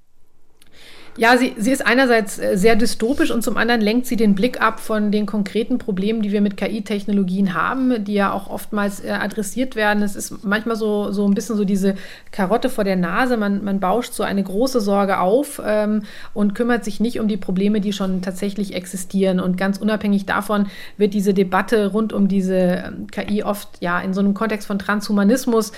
Ja, 1.18 1.36
sie, 1.36 1.54
sie 1.58 1.72
ist 1.72 1.86
einerseits 1.86 2.40
äh, 2.40 2.58
sehr 2.58 2.78
dystopisch 2.78 3.32
und 3.32 3.44
zum 3.44 3.58
anderen 3.58 3.82
lenkt 3.82 4.06
sie 4.06 4.16
den 4.16 4.34
Blick 4.34 4.62
ab 4.62 4.80
von 4.80 5.12
den 5.12 5.26
konkreten 5.26 5.78
Problemen, 5.78 6.22
die 6.22 6.32
wir 6.32 6.40
mit 6.40 6.56
KI-Technologien 6.56 7.54
haben, 7.54 8.06
die 8.06 8.14
ja 8.14 8.32
auch 8.32 8.50
oftmals 8.50 9.04
äh, 9.04 9.10
adressiert 9.10 9.76
werden. 9.76 10.04
Es 10.04 10.16
ist 10.16 10.46
manchmal 10.46 10.78
so, 10.78 11.12
so 11.12 11.28
ein 11.28 11.34
bisschen 11.34 11.58
so 11.58 11.66
diese 11.66 11.96
Karotte 12.32 12.70
vor 12.70 12.86
der 12.86 12.96
Nase. 12.96 13.36
Man, 13.36 13.62
man 13.62 13.82
bauscht 13.82 14.14
so 14.14 14.24
eine 14.24 14.42
große 14.42 14.80
Sorge 14.80 15.20
auf 15.20 15.62
ähm, 15.66 16.04
und 16.34 16.56
kümmert 16.56 16.86
sich 16.86 17.02
nicht 17.02 17.20
um 17.20 17.28
die 17.28 17.38
Probleme, 17.38 17.82
die 17.82 17.92
schon 17.92 18.22
tatsächlich 18.22 18.74
existieren. 18.74 19.42
Und 19.42 19.58
ganz 19.58 19.80
unabhängig 19.80 20.26
davon 20.26 20.68
wird 20.96 21.14
diese 21.14 21.34
Debatte 21.34 21.88
rund 21.88 22.14
um 22.14 22.30
diese 22.30 22.56
ähm, 22.56 23.08
KI 23.12 23.44
oft 23.44 23.68
ja 23.82 24.00
in 24.00 24.14
so 24.14 24.22
einem 24.22 24.34
Kontext 24.34 24.66
von 24.66 24.80
Transhumanismus 24.80 25.74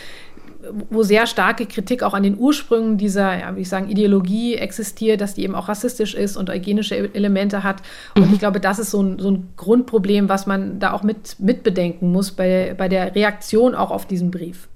wo 0.90 1.04
sehr 1.04 1.28
starke 1.28 1.66
Kritik 1.66 2.04
auch 2.04 2.14
an 2.14 2.24
den 2.24 2.38
Ursprüngen 2.38 2.98
dieser, 2.98 3.38
ja, 3.40 3.56
wie 3.56 3.62
ich 3.62 3.70
sagen, 3.70 3.90
Ideologie 3.90 4.56
existiert, 4.56 5.22
dass 5.22 5.34
die 5.34 5.44
eben 5.44 5.56
auch 5.56 5.68
rassistisch 5.68 6.14
ist 6.14 6.38
und 6.38 6.50
eugenische 6.50 6.96
Elemente 7.14 7.64
hat. 7.64 7.82
Und 8.16 8.28
mhm. 8.28 8.34
ich 8.34 8.40
glaube, 8.40 8.60
das 8.60 8.80
ist 8.80 8.92
so 8.92 9.02
ein, 9.02 9.20
so 9.20 9.32
ein 9.32 9.50
Grundproblem, 9.58 10.30
was 10.30 10.46
man 10.46 10.80
da 10.80 10.94
auch 10.94 11.04
mit, 11.04 11.40
mitbedenken 11.40 12.12
muss 12.12 12.32
bei, 12.32 12.76
bei 12.78 12.88
der 12.88 13.16
Reaktion 13.16 13.76
auch 13.76 13.92
auf 13.92 14.06
diesen 14.06 14.32
Brief. 14.32 14.68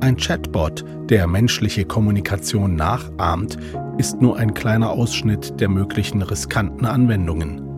Ein 0.00 0.16
Chatbot, 0.16 0.84
der 1.10 1.26
menschliche 1.28 1.84
Kommunikation 1.84 2.74
nachahmt, 2.74 3.56
ist 3.98 4.20
nur 4.20 4.36
ein 4.36 4.52
kleiner 4.52 4.90
Ausschnitt 4.90 5.60
der 5.60 5.68
möglichen 5.68 6.22
riskanten 6.22 6.86
Anwendungen 6.86 7.71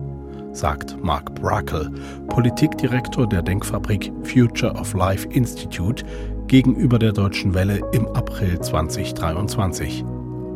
sagt 0.55 0.97
Mark 1.03 1.35
Brackle, 1.35 1.91
Politikdirektor 2.27 3.27
der 3.27 3.41
Denkfabrik 3.41 4.11
Future 4.23 4.73
of 4.73 4.93
Life 4.93 5.27
Institute, 5.29 6.05
gegenüber 6.47 6.99
der 6.99 7.11
Deutschen 7.11 7.53
Welle 7.53 7.81
im 7.91 8.07
April 8.07 8.59
2023. 8.59 10.03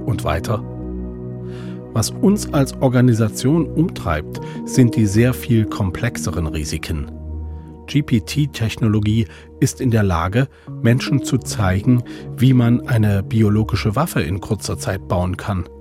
Und 0.06 0.24
weiter? 0.24 0.64
Was 1.94 2.12
uns 2.12 2.54
als 2.54 2.74
Organisation 2.82 3.68
umtreibt, 3.68 4.40
sind 4.66 4.96
die 4.96 5.06
sehr 5.06 5.34
viel 5.34 5.66
komplexeren 5.66 6.48
Risiken. 6.48 7.12
GPT-Technologie 7.88 9.28
ist 9.60 9.82
in 9.82 9.90
der 9.90 10.04
Lage, 10.04 10.48
Menschen 10.82 11.24
zu 11.24 11.40
zeigen, 11.40 12.04
wie 12.38 12.54
man 12.54 12.88
eine 12.88 13.24
biologische 13.24 13.96
Waffe 13.96 14.22
in 14.22 14.40
kurzer 14.40 14.78
Zeit 14.78 15.08
bauen 15.08 15.38
kann– 15.38 15.68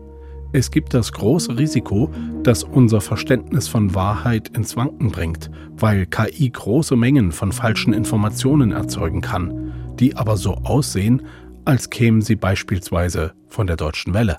es 0.53 0.71
gibt 0.71 0.95
das 0.95 1.13
große 1.13 1.59
Risiko, 1.59 2.11
dass 2.43 2.65
unser 2.65 3.01
Verständnis 3.01 3.69
von 3.69 3.95
Wahrheit 3.95 4.49
ins 4.57 4.77
Wanken 4.77 5.11
bringt, 5.11 5.51
weil 5.73 6.07
KI 6.07 6.49
große 6.49 6.97
Mengen 6.97 7.33
von 7.33 7.53
falschen 7.53 7.93
Informationen 7.93 8.73
erzeugen 8.73 9.21
kann, 9.21 9.73
die 9.99 10.17
aber 10.17 10.37
so 10.37 10.55
aussehen, 10.65 11.27
als 11.65 11.91
kämen 11.91 12.23
sie 12.23 12.37
beispielsweise 12.37 13.35
von 13.47 13.67
der 13.67 13.77
deutschen 13.77 14.15
Welle. 14.15 14.39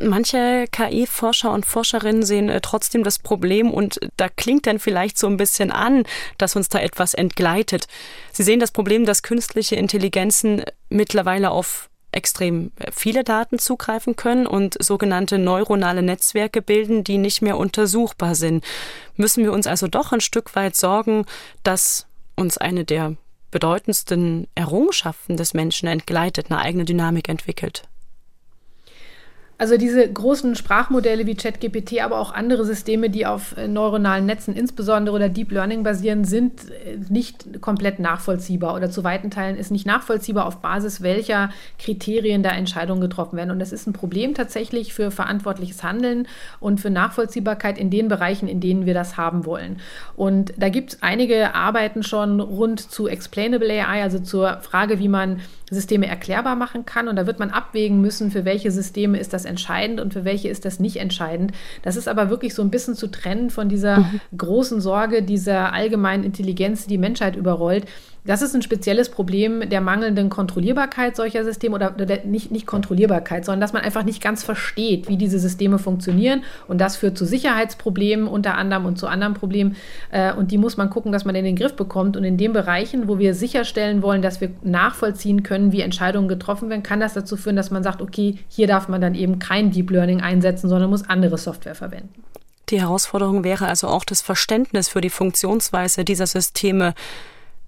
Manche 0.00 0.66
KI-Forscher 0.70 1.52
und 1.52 1.66
Forscherinnen 1.66 2.22
sehen 2.22 2.48
äh, 2.48 2.60
trotzdem 2.60 3.02
das 3.02 3.18
Problem 3.18 3.72
und 3.72 3.98
da 4.16 4.28
klingt 4.28 4.66
dann 4.68 4.78
vielleicht 4.78 5.18
so 5.18 5.26
ein 5.26 5.36
bisschen 5.36 5.72
an, 5.72 6.04
dass 6.38 6.54
uns 6.54 6.68
da 6.68 6.78
etwas 6.78 7.14
entgleitet. 7.14 7.88
Sie 8.32 8.44
sehen 8.44 8.60
das 8.60 8.70
Problem, 8.70 9.04
dass 9.04 9.24
künstliche 9.24 9.74
Intelligenzen 9.74 10.62
mittlerweile 10.88 11.50
auf 11.50 11.90
extrem 12.12 12.72
viele 12.92 13.24
Daten 13.24 13.58
zugreifen 13.58 14.16
können 14.16 14.46
und 14.46 14.82
sogenannte 14.82 15.38
neuronale 15.38 16.02
Netzwerke 16.02 16.62
bilden, 16.62 17.04
die 17.04 17.18
nicht 17.18 17.42
mehr 17.42 17.58
untersuchbar 17.58 18.34
sind. 18.34 18.64
Müssen 19.16 19.44
wir 19.44 19.52
uns 19.52 19.66
also 19.66 19.88
doch 19.88 20.12
ein 20.12 20.20
Stück 20.20 20.54
weit 20.56 20.76
sorgen, 20.76 21.26
dass 21.62 22.06
uns 22.36 22.56
eine 22.56 22.84
der 22.84 23.16
bedeutendsten 23.50 24.46
Errungenschaften 24.54 25.36
des 25.36 25.54
Menschen 25.54 25.88
entgleitet, 25.88 26.50
eine 26.50 26.60
eigene 26.60 26.84
Dynamik 26.84 27.28
entwickelt. 27.28 27.82
Also 29.60 29.76
diese 29.76 30.08
großen 30.08 30.54
Sprachmodelle 30.54 31.26
wie 31.26 31.34
ChatGPT, 31.34 32.00
aber 32.00 32.20
auch 32.20 32.32
andere 32.32 32.64
Systeme, 32.64 33.10
die 33.10 33.26
auf 33.26 33.56
äh, 33.56 33.66
neuronalen 33.66 34.24
Netzen 34.24 34.54
insbesondere 34.54 35.16
oder 35.16 35.28
Deep 35.28 35.50
Learning 35.50 35.82
basieren, 35.82 36.22
sind 36.24 36.70
äh, 36.70 36.96
nicht 37.08 37.60
komplett 37.60 37.98
nachvollziehbar 37.98 38.76
oder 38.76 38.88
zu 38.88 39.02
weiten 39.02 39.32
Teilen 39.32 39.56
ist 39.56 39.72
nicht 39.72 39.84
nachvollziehbar, 39.84 40.46
auf 40.46 40.58
Basis 40.58 41.02
welcher 41.02 41.50
Kriterien 41.80 42.44
da 42.44 42.50
Entscheidungen 42.50 43.00
getroffen 43.00 43.36
werden. 43.36 43.50
Und 43.50 43.58
das 43.58 43.72
ist 43.72 43.88
ein 43.88 43.92
Problem 43.92 44.32
tatsächlich 44.32 44.94
für 44.94 45.10
verantwortliches 45.10 45.82
Handeln 45.82 46.28
und 46.60 46.80
für 46.80 46.90
Nachvollziehbarkeit 46.90 47.78
in 47.78 47.90
den 47.90 48.06
Bereichen, 48.06 48.46
in 48.46 48.60
denen 48.60 48.86
wir 48.86 48.94
das 48.94 49.16
haben 49.16 49.44
wollen. 49.44 49.80
Und 50.14 50.52
da 50.56 50.68
gibt 50.68 50.92
es 50.92 51.02
einige 51.02 51.56
Arbeiten 51.56 52.04
schon 52.04 52.38
rund 52.38 52.78
zu 52.78 53.08
Explainable 53.08 53.68
AI, 53.68 54.04
also 54.04 54.20
zur 54.20 54.58
Frage, 54.60 55.00
wie 55.00 55.08
man 55.08 55.40
Systeme 55.70 56.06
erklärbar 56.06 56.56
machen 56.56 56.84
kann. 56.84 57.08
Und 57.08 57.16
da 57.16 57.26
wird 57.26 57.38
man 57.38 57.50
abwägen 57.50 58.00
müssen, 58.00 58.30
für 58.30 58.44
welche 58.44 58.70
Systeme 58.70 59.18
ist 59.18 59.32
das 59.32 59.44
entscheidend 59.44 60.00
und 60.00 60.12
für 60.12 60.24
welche 60.24 60.48
ist 60.48 60.64
das 60.64 60.78
nicht 60.78 60.96
entscheidend. 60.96 61.52
Das 61.82 61.96
ist 61.96 62.08
aber 62.08 62.28
wirklich 62.28 62.54
so 62.54 62.62
ein 62.62 62.70
bisschen 62.70 62.94
zu 62.94 63.06
trennen 63.06 63.48
von 63.48 63.68
dieser 63.68 64.00
mhm. 64.00 64.20
großen 64.36 64.80
Sorge, 64.80 65.22
dieser 65.22 65.72
allgemeinen 65.72 66.24
Intelligenz, 66.24 66.86
die 66.86 66.88
die 66.90 66.98
Menschheit 66.98 67.36
überrollt. 67.36 67.86
Das 68.28 68.42
ist 68.42 68.54
ein 68.54 68.60
spezielles 68.60 69.08
Problem 69.08 69.70
der 69.70 69.80
mangelnden 69.80 70.28
Kontrollierbarkeit 70.28 71.16
solcher 71.16 71.44
Systeme 71.44 71.74
oder, 71.74 71.94
oder 71.94 72.18
nicht, 72.24 72.50
nicht 72.50 72.66
Kontrollierbarkeit, 72.66 73.46
sondern 73.46 73.62
dass 73.62 73.72
man 73.72 73.80
einfach 73.80 74.04
nicht 74.04 74.22
ganz 74.22 74.44
versteht, 74.44 75.08
wie 75.08 75.16
diese 75.16 75.38
Systeme 75.38 75.78
funktionieren. 75.78 76.42
Und 76.66 76.78
das 76.78 76.96
führt 76.96 77.16
zu 77.16 77.24
Sicherheitsproblemen 77.24 78.28
unter 78.28 78.58
anderem 78.58 78.84
und 78.84 78.98
zu 78.98 79.06
anderen 79.06 79.32
Problemen. 79.32 79.76
Äh, 80.10 80.34
und 80.34 80.50
die 80.50 80.58
muss 80.58 80.76
man 80.76 80.90
gucken, 80.90 81.10
dass 81.10 81.24
man 81.24 81.36
in 81.36 81.44
den 81.46 81.56
Griff 81.56 81.74
bekommt. 81.74 82.18
Und 82.18 82.24
in 82.24 82.36
den 82.36 82.52
Bereichen, 82.52 83.08
wo 83.08 83.18
wir 83.18 83.32
sicherstellen 83.32 84.02
wollen, 84.02 84.20
dass 84.20 84.42
wir 84.42 84.50
nachvollziehen 84.62 85.42
können, 85.42 85.72
wie 85.72 85.80
Entscheidungen 85.80 86.28
getroffen 86.28 86.68
werden, 86.68 86.82
kann 86.82 87.00
das 87.00 87.14
dazu 87.14 87.38
führen, 87.38 87.56
dass 87.56 87.70
man 87.70 87.82
sagt, 87.82 88.02
okay, 88.02 88.36
hier 88.50 88.66
darf 88.66 88.88
man 88.88 89.00
dann 89.00 89.14
eben 89.14 89.38
kein 89.38 89.70
Deep 89.70 89.90
Learning 89.90 90.20
einsetzen, 90.20 90.68
sondern 90.68 90.90
muss 90.90 91.08
andere 91.08 91.38
Software 91.38 91.74
verwenden. 91.74 92.22
Die 92.68 92.78
Herausforderung 92.78 93.42
wäre 93.42 93.68
also 93.68 93.88
auch 93.88 94.04
das 94.04 94.20
Verständnis 94.20 94.90
für 94.90 95.00
die 95.00 95.08
Funktionsweise 95.08 96.04
dieser 96.04 96.26
Systeme 96.26 96.92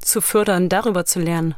zu 0.00 0.20
fördern, 0.20 0.68
darüber 0.68 1.04
zu 1.04 1.20
lernen. 1.20 1.54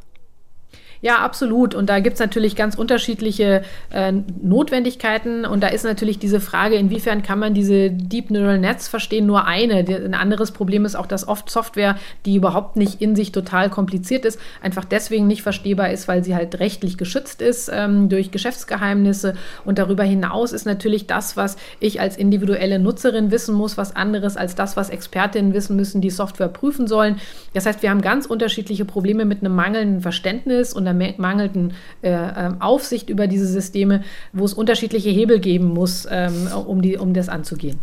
Ja, 1.02 1.18
absolut. 1.18 1.74
Und 1.74 1.88
da 1.88 1.98
gibt 1.98 2.14
es 2.14 2.20
natürlich 2.20 2.54
ganz 2.54 2.76
unterschiedliche 2.76 3.62
äh, 3.90 4.12
Notwendigkeiten. 4.40 5.44
Und 5.44 5.60
da 5.60 5.66
ist 5.66 5.84
natürlich 5.84 6.20
diese 6.20 6.38
Frage, 6.38 6.76
inwiefern 6.76 7.22
kann 7.24 7.40
man 7.40 7.54
diese 7.54 7.90
Deep 7.90 8.30
Neural 8.30 8.60
Nets 8.60 8.86
verstehen, 8.86 9.26
nur 9.26 9.44
eine. 9.44 9.78
Ein 9.78 10.14
anderes 10.14 10.52
Problem 10.52 10.84
ist 10.84 10.94
auch, 10.94 11.06
dass 11.06 11.26
oft 11.26 11.50
Software, 11.50 11.96
die 12.24 12.36
überhaupt 12.36 12.76
nicht 12.76 13.02
in 13.02 13.16
sich 13.16 13.32
total 13.32 13.68
kompliziert 13.68 14.24
ist, 14.24 14.38
einfach 14.62 14.84
deswegen 14.84 15.26
nicht 15.26 15.42
verstehbar 15.42 15.90
ist, 15.90 16.06
weil 16.06 16.22
sie 16.22 16.36
halt 16.36 16.60
rechtlich 16.60 16.96
geschützt 16.98 17.42
ist 17.42 17.68
ähm, 17.74 18.08
durch 18.08 18.30
Geschäftsgeheimnisse. 18.30 19.34
Und 19.64 19.80
darüber 19.80 20.04
hinaus 20.04 20.52
ist 20.52 20.66
natürlich 20.66 21.08
das, 21.08 21.36
was 21.36 21.56
ich 21.80 22.00
als 22.00 22.16
individuelle 22.16 22.78
Nutzerin 22.78 23.32
wissen 23.32 23.56
muss, 23.56 23.76
was 23.76 23.96
anderes 23.96 24.36
als 24.36 24.54
das, 24.54 24.76
was 24.76 24.88
Expertinnen 24.88 25.52
wissen 25.52 25.74
müssen, 25.74 26.00
die 26.00 26.10
Software 26.10 26.46
prüfen 26.46 26.86
sollen. 26.86 27.16
Das 27.54 27.66
heißt, 27.66 27.82
wir 27.82 27.90
haben 27.90 28.02
ganz 28.02 28.26
unterschiedliche 28.26 28.84
Probleme 28.84 29.24
mit 29.24 29.40
einem 29.40 29.56
mangelnden 29.56 30.00
Verständnis 30.00 30.72
und 30.72 30.86
einer 30.86 30.91
mangelnden 30.94 31.74
äh, 32.02 32.10
ähm, 32.10 32.60
Aufsicht 32.60 33.10
über 33.10 33.26
diese 33.26 33.46
Systeme, 33.46 34.02
wo 34.32 34.44
es 34.44 34.54
unterschiedliche 34.54 35.10
Hebel 35.10 35.40
geben 35.40 35.66
muss, 35.66 36.06
ähm, 36.10 36.48
um, 36.66 36.82
die, 36.82 36.96
um 36.96 37.14
das 37.14 37.28
anzugehen. 37.28 37.80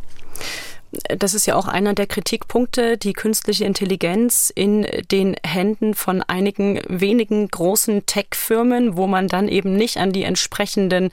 Das 1.17 1.35
ist 1.35 1.45
ja 1.45 1.55
auch 1.55 1.67
einer 1.67 1.93
der 1.93 2.07
Kritikpunkte, 2.07 2.97
die 2.97 3.13
künstliche 3.13 3.65
Intelligenz 3.65 4.51
in 4.53 4.87
den 5.11 5.35
Händen 5.45 5.93
von 5.93 6.23
einigen 6.23 6.79
wenigen 6.87 7.47
großen 7.47 8.07
Tech-Firmen, 8.07 8.97
wo 8.97 9.05
man 9.05 9.27
dann 9.27 9.47
eben 9.47 9.75
nicht 9.75 9.97
an 9.97 10.11
die 10.11 10.23
entsprechenden 10.23 11.11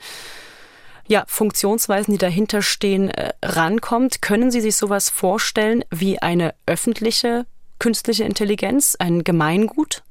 ja, 1.07 1.23
Funktionsweisen, 1.27 2.11
die 2.11 2.17
dahinter 2.17 2.61
stehen, 2.61 3.09
äh, 3.09 3.33
rankommt. 3.43 4.21
Können 4.21 4.51
Sie 4.51 4.61
sich 4.61 4.75
sowas 4.75 5.09
vorstellen 5.09 5.85
wie 5.91 6.19
eine 6.19 6.53
öffentliche 6.65 7.45
künstliche 7.79 8.23
Intelligenz, 8.23 8.95
ein 8.99 9.23
Gemeingut? 9.23 10.03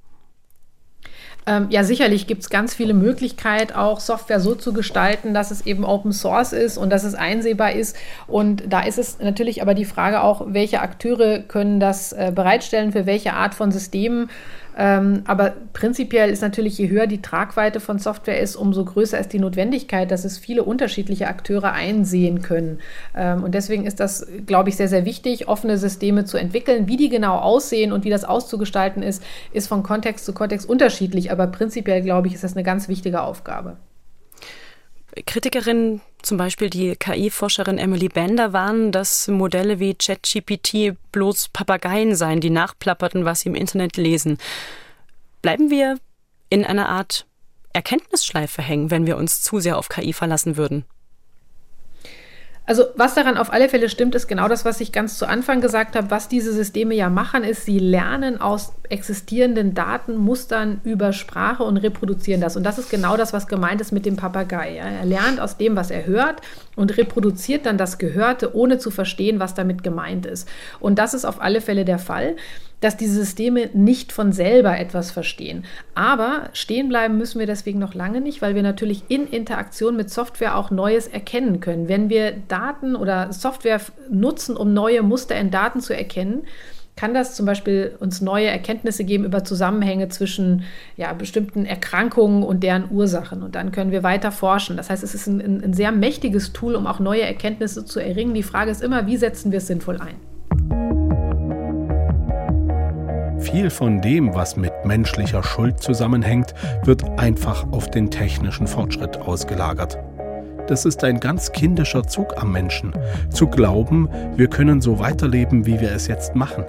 Ähm, 1.49 1.69
ja, 1.71 1.85
sicherlich 1.85 2.27
gibt 2.27 2.43
es 2.43 2.51
ganz 2.51 2.75
viele 2.75 2.93
Möglichkeiten, 2.93 3.73
auch 3.73 4.01
Software 4.01 4.41
so 4.41 4.57
zu 4.57 4.73
gestalten, 4.73 5.33
dass 5.33 5.53
es 5.53 5.65
eben 5.65 5.85
Open 5.85 6.13
Source 6.13 6.53
ist 6.53 6.77
und 6.77 6.91
dass 6.91 7.05
es 7.05 7.15
einsehbar 7.15 7.73
ist. 7.73 7.97
Und 8.27 8.65
da 8.69 8.81
ist 8.81 8.99
es 8.99 9.21
natürlich 9.21 9.63
aber 9.63 9.75
die 9.75 9.85
Frage 9.85 10.23
auch, 10.23 10.43
welche 10.49 10.81
Akteure 10.81 11.39
können 11.39 11.79
das 11.79 12.13
äh, 12.13 12.33
bereitstellen, 12.35 12.91
für 12.91 13.07
welche 13.07 13.35
Art 13.35 13.55
von 13.55 13.71
Systemen. 13.71 14.29
Ähm, 14.77 15.23
aber 15.27 15.55
prinzipiell 15.73 16.31
ist 16.31 16.43
natürlich, 16.43 16.77
je 16.77 16.89
höher 16.89 17.07
die 17.07 17.23
Tragweite 17.23 17.81
von 17.81 17.99
Software 17.99 18.41
ist, 18.41 18.57
umso 18.57 18.85
größer 18.85 19.19
ist 19.19 19.33
die 19.33 19.39
Notwendigkeit, 19.39 20.11
dass 20.11 20.25
es 20.25 20.37
viele 20.37 20.65
unterschiedliche 20.65 21.29
Akteure 21.29 21.73
einsehen 21.73 22.43
können. 22.43 22.81
Ähm, 23.17 23.43
und 23.43 23.55
deswegen 23.55 23.87
ist 23.87 24.01
das, 24.01 24.27
glaube 24.45 24.69
ich, 24.69 24.77
sehr, 24.77 24.89
sehr 24.89 25.05
wichtig, 25.05 25.49
offene 25.49 25.79
Systeme 25.79 26.25
zu 26.25 26.37
entwickeln. 26.37 26.89
Wie 26.89 26.97
die 26.97 27.09
genau 27.09 27.39
aussehen 27.39 27.93
und 27.93 28.05
wie 28.05 28.11
das 28.11 28.25
auszugestalten 28.25 29.03
ist, 29.03 29.23
ist 29.53 29.67
von 29.67 29.83
Kontext 29.83 30.27
zu 30.27 30.35
Kontext 30.35 30.69
unterschiedlich. 30.69 31.33
Aber 31.33 31.47
prinzipiell, 31.47 32.03
glaube 32.03 32.29
ich, 32.29 32.35
ist 32.35 32.45
das 32.45 32.55
eine 32.55 32.65
ganz 32.65 32.89
wichtige 32.89 33.23
Aufgabe. 33.23 33.79
Kritikerinnen, 35.25 36.03
zum 36.23 36.37
Beispiel 36.37 36.69
die 36.69 36.95
KI-Forscherin 36.97 37.79
Emily 37.79 38.09
Bender, 38.09 38.53
warnen, 38.53 38.93
dass 38.93 39.29
Modelle 39.29 39.79
wie 39.79 39.95
ChatGPT 39.95 40.97
bloß 41.13 41.49
Papageien 41.49 42.15
seien, 42.15 42.41
die 42.41 42.51
nachplapperten, 42.51 43.25
was 43.25 43.41
sie 43.41 43.49
im 43.49 43.55
Internet 43.55 43.97
lesen. 43.97 44.39
Bleiben 45.41 45.71
wir 45.71 45.99
in 46.51 46.65
einer 46.65 46.89
Art 46.89 47.27
Erkenntnisschleife 47.73 48.63
hängen, 48.63 48.91
wenn 48.91 49.07
wir 49.07 49.17
uns 49.17 49.43
zu 49.43 49.61
sehr 49.61 49.79
auf 49.79 49.89
KI 49.89 50.13
verlassen 50.13 50.57
würden? 50.57 50.85
Also 52.69 52.85
was 52.97 53.15
daran 53.15 53.37
auf 53.37 53.53
alle 53.53 53.69
Fälle 53.69 53.89
stimmt, 53.89 54.17
ist 54.17 54.27
genau 54.27 54.49
das, 54.49 54.65
was 54.65 54.81
ich 54.81 54.91
ganz 54.91 55.19
zu 55.19 55.29
Anfang 55.29 55.61
gesagt 55.61 55.95
habe. 55.95 56.11
Was 56.11 56.27
diese 56.29 56.53
Systeme 56.53 56.97
ja 56.97 57.09
machen, 57.09 57.45
ist, 57.45 57.65
sie 57.65 57.79
lernen 57.79 58.41
aus 58.41 58.73
existierenden 58.89 59.75
Datenmustern 59.75 60.81
über 60.83 61.13
Sprache 61.13 61.63
und 61.63 61.77
reproduzieren 61.77 62.41
das. 62.41 62.57
Und 62.57 62.65
das 62.65 62.79
ist 62.79 62.91
genau 62.91 63.17
das, 63.17 63.33
was 63.33 63.47
gemeint 63.47 63.81
ist 63.81 63.93
mit 63.93 64.05
dem 64.05 64.17
Papagei. 64.17 64.77
Er 64.77 65.05
lernt 65.05 65.39
aus 65.41 65.57
dem, 65.57 65.77
was 65.77 65.93
er 65.93 66.07
hört 66.07 66.41
und 66.75 66.97
reproduziert 66.97 67.67
dann 67.67 67.79
das 67.79 67.99
Gehörte, 67.99 68.55
ohne 68.57 68.79
zu 68.79 68.91
verstehen, 68.91 69.39
was 69.39 69.55
damit 69.55 69.85
gemeint 69.85 70.27
ist. 70.27 70.49
Und 70.81 70.99
das 70.99 71.15
ist 71.15 71.25
auf 71.25 71.41
alle 71.41 71.61
Fälle 71.61 71.85
der 71.85 72.01
Fall 72.01 72.35
dass 72.81 72.97
diese 72.97 73.15
Systeme 73.15 73.71
nicht 73.73 74.13
von 74.13 74.33
selber 74.33 74.79
etwas 74.79 75.11
verstehen. 75.11 75.65
Aber 75.95 76.51
stehen 76.53 76.89
bleiben 76.89 77.17
müssen 77.17 77.39
wir 77.39 77.47
deswegen 77.47 77.79
noch 77.79 77.95
lange 77.95 78.21
nicht, 78.21 78.43
weil 78.43 78.55
wir 78.55 78.63
natürlich 78.63 79.05
in 79.09 79.27
Interaktion 79.27 79.97
mit 79.97 80.11
Software 80.11 80.57
auch 80.57 80.71
Neues 80.71 81.07
erkennen 81.07 81.61
können. 81.61 81.89
Wenn 81.89 82.11
wir 82.11 82.33
Daten 82.49 82.95
oder 82.95 83.33
Software 83.33 83.81
nutzen, 84.11 84.57
um 84.57 84.75
neue 84.75 85.03
Muster 85.03 85.37
in 85.37 85.51
Daten 85.51 85.81
zu 85.81 85.97
erkennen, 85.97 86.43
kann 86.97 87.13
das 87.13 87.35
zum 87.35 87.45
Beispiel 87.45 87.95
uns 88.01 88.23
neue 88.23 88.47
Erkenntnisse 88.47 89.05
geben 89.05 89.25
über 89.25 89.45
Zusammenhänge 89.45 90.09
zwischen 90.09 90.65
ja, 90.97 91.13
bestimmten 91.13 91.67
Erkrankungen 91.67 92.43
und 92.43 92.63
deren 92.63 92.91
Ursachen. 92.91 93.43
Und 93.43 93.55
dann 93.55 93.71
können 93.71 93.91
wir 93.91 94.03
weiter 94.03 94.33
forschen. 94.33 94.79
Das 94.79 94.89
heißt, 94.89 95.05
es 95.05 95.15
ist 95.15 95.27
ein, 95.27 95.63
ein 95.63 95.75
sehr 95.75 95.93
mächtiges 95.93 96.55
Tool, 96.55 96.75
um 96.75 96.87
auch 96.87 96.99
neue 96.99 97.23
Erkenntnisse 97.23 97.85
zu 97.85 98.01
erringen. 98.01 98.33
Die 98.33 98.43
Frage 98.43 98.71
ist 98.71 98.83
immer, 98.83 99.07
wie 99.07 99.19
setzen 99.19 99.53
wir 99.53 99.59
es 99.59 99.67
sinnvoll 99.67 99.99
ein? 99.99 100.17
Viel 103.53 103.71
von 103.71 104.01
dem, 104.01 104.35
was 104.35 104.57
mit 104.57 104.73
menschlicher 104.85 105.41
Schuld 105.41 105.81
zusammenhängt, 105.81 106.53
wird 106.83 107.05
einfach 107.17 107.65
auf 107.71 107.89
den 107.89 108.11
technischen 108.11 108.67
Fortschritt 108.67 109.19
ausgelagert. 109.19 109.97
Das 110.67 110.85
ist 110.85 111.05
ein 111.05 111.21
ganz 111.21 111.53
kindischer 111.53 112.03
Zug 112.03 112.43
am 112.43 112.51
Menschen, 112.51 112.93
zu 113.31 113.47
glauben, 113.47 114.09
wir 114.35 114.49
können 114.49 114.81
so 114.81 114.99
weiterleben, 114.99 115.65
wie 115.65 115.81
wir 115.81 115.93
es 115.93 116.09
jetzt 116.09 116.35
machen. 116.35 116.65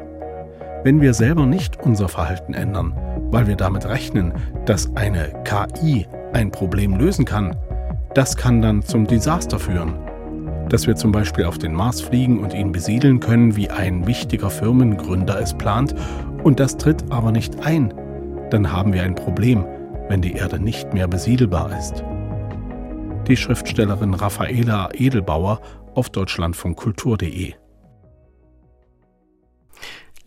Wenn 0.84 1.02
wir 1.02 1.16
selber 1.16 1.48
nicht 1.48 1.84
unser 1.84 2.10
Verhalten 2.10 2.54
ändern, 2.54 2.96
weil 3.32 3.48
wir 3.48 3.56
damit 3.56 3.88
rechnen, 3.88 4.32
dass 4.66 4.96
eine 4.96 5.34
KI 5.46 6.06
ein 6.34 6.52
Problem 6.52 6.96
lösen 6.96 7.26
kann, 7.26 7.56
das 8.14 8.38
kann 8.38 8.62
dann 8.62 8.84
zum 8.84 9.08
Desaster 9.08 9.58
führen. 9.58 9.96
Dass 10.70 10.86
wir 10.86 10.96
zum 10.96 11.12
Beispiel 11.12 11.46
auf 11.46 11.58
den 11.58 11.74
Mars 11.74 12.02
fliegen 12.02 12.38
und 12.40 12.54
ihn 12.54 12.72
besiedeln 12.72 13.20
können, 13.20 13.56
wie 13.56 13.72
ein 13.72 14.06
wichtiger 14.06 14.52
Firmengründer 14.52 15.42
es 15.42 15.56
plant 15.56 15.96
und 16.48 16.62
das 16.62 16.78
tritt 16.78 17.04
aber 17.12 17.34
nicht 17.34 17.60
ein, 17.66 17.94
dann 18.52 18.72
haben 18.72 18.94
wir 18.94 19.04
ein 19.04 19.16
Problem, 19.16 19.66
wenn 20.08 20.22
die 20.22 20.32
Erde 20.32 20.62
nicht 20.62 20.94
mehr 20.94 21.06
besiedelbar 21.06 21.78
ist. 21.78 22.06
Die 23.28 23.36
Schriftstellerin 23.36 24.14
Raffaela 24.14 24.88
Edelbauer 24.94 25.60
auf 25.94 26.10
deutschlandfunkkultur.de 26.10 27.54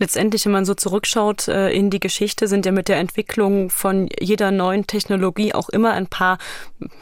letztendlich, 0.00 0.46
wenn 0.46 0.52
man 0.52 0.64
so 0.64 0.74
zurückschaut 0.74 1.46
äh, 1.46 1.70
in 1.70 1.90
die 1.90 2.00
Geschichte, 2.00 2.48
sind 2.48 2.66
ja 2.66 2.72
mit 2.72 2.88
der 2.88 2.96
Entwicklung 2.96 3.70
von 3.70 4.08
jeder 4.18 4.50
neuen 4.50 4.86
Technologie 4.86 5.54
auch 5.54 5.68
immer 5.68 5.92
ein 5.92 6.06
paar 6.06 6.38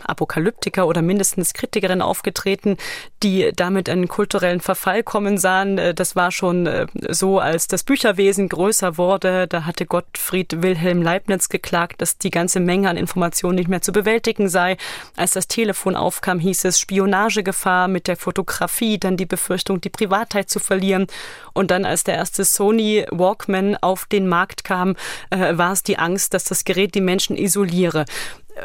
Apokalyptiker 0.02 0.87
oder 0.87 1.00
mindestens 1.00 1.54
Kritikerinnen 1.54 2.02
aufgetreten, 2.02 2.76
die 3.22 3.52
damit 3.54 3.88
einen 3.88 4.08
kulturellen 4.08 4.61
Verfall 4.61 5.04
kommen 5.04 5.38
sahen. 5.38 5.78
Äh, 5.78 5.94
das 5.94 6.16
war 6.16 6.32
schon 6.32 6.66
äh, 6.66 6.87
so, 7.08 7.38
als 7.38 7.68
das 7.68 7.84
Bücherwesen 7.84 8.48
größer 8.48 8.98
wurde. 8.98 9.46
Da 9.46 9.64
hatte 9.64 9.87
Gottfried 9.87 10.62
Wilhelm 10.62 11.00
Leibniz 11.00 11.48
geklagt, 11.48 12.02
dass 12.02 12.18
die 12.18 12.30
ganze 12.30 12.58
Menge 12.58 12.90
an 12.90 12.96
Informationen 12.96 13.54
nicht 13.54 13.68
mehr 13.68 13.80
zu 13.80 13.92
bewältigen 13.92 14.48
sei. 14.48 14.76
Als 15.16 15.32
das 15.32 15.46
Telefon 15.46 15.94
aufkam, 15.94 16.40
hieß 16.40 16.64
es 16.64 16.80
Spionagegefahr 16.80 17.87
mit 17.87 18.08
der 18.08 18.16
Fotografie, 18.16 18.98
dann 18.98 19.16
die 19.16 19.26
Befürchtung, 19.26 19.80
die 19.80 19.88
Privatheit 19.88 20.50
zu 20.50 20.58
verlieren. 20.58 21.06
Und 21.52 21.70
dann, 21.70 21.84
als 21.84 22.02
der 22.02 22.16
erste 22.16 22.44
Sony 22.44 22.88
Walkman 23.11 23.77
auf 23.77 24.07
den 24.07 24.27
Markt 24.27 24.64
kam, 24.64 24.96
äh, 25.31 25.57
war 25.57 25.72
es 25.72 25.83
die 25.83 25.98
Angst, 25.98 26.35
dass 26.35 26.44
das 26.44 26.64
Gerät 26.64 26.94
die 26.94 27.01
Menschen 27.01 27.37
isoliere 27.37 28.05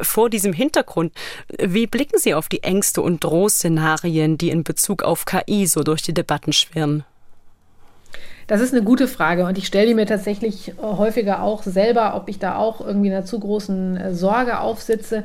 vor 0.01 0.29
diesem 0.29 0.53
Hintergrund, 0.53 1.13
wie 1.59 1.87
blicken 1.87 2.17
Sie 2.17 2.33
auf 2.33 2.49
die 2.49 2.63
Ängste 2.63 3.01
und 3.01 3.23
Drohszenarien, 3.23 4.37
die 4.37 4.49
in 4.49 4.63
Bezug 4.63 5.03
auf 5.03 5.25
KI 5.25 5.67
so 5.67 5.83
durch 5.83 6.01
die 6.01 6.13
Debatten 6.13 6.53
schwirren? 6.53 7.03
Das 8.47 8.59
ist 8.59 8.73
eine 8.73 8.83
gute 8.83 9.07
Frage 9.07 9.45
und 9.45 9.57
ich 9.57 9.67
stelle 9.67 9.87
die 9.87 9.93
mir 9.93 10.05
tatsächlich 10.05 10.73
häufiger 10.81 11.41
auch 11.41 11.63
selber, 11.63 12.15
ob 12.15 12.27
ich 12.27 12.39
da 12.39 12.57
auch 12.57 12.81
irgendwie 12.81 13.09
einer 13.09 13.25
zu 13.25 13.39
großen 13.39 13.97
äh, 13.97 14.13
Sorge 14.13 14.59
aufsitze. 14.59 15.23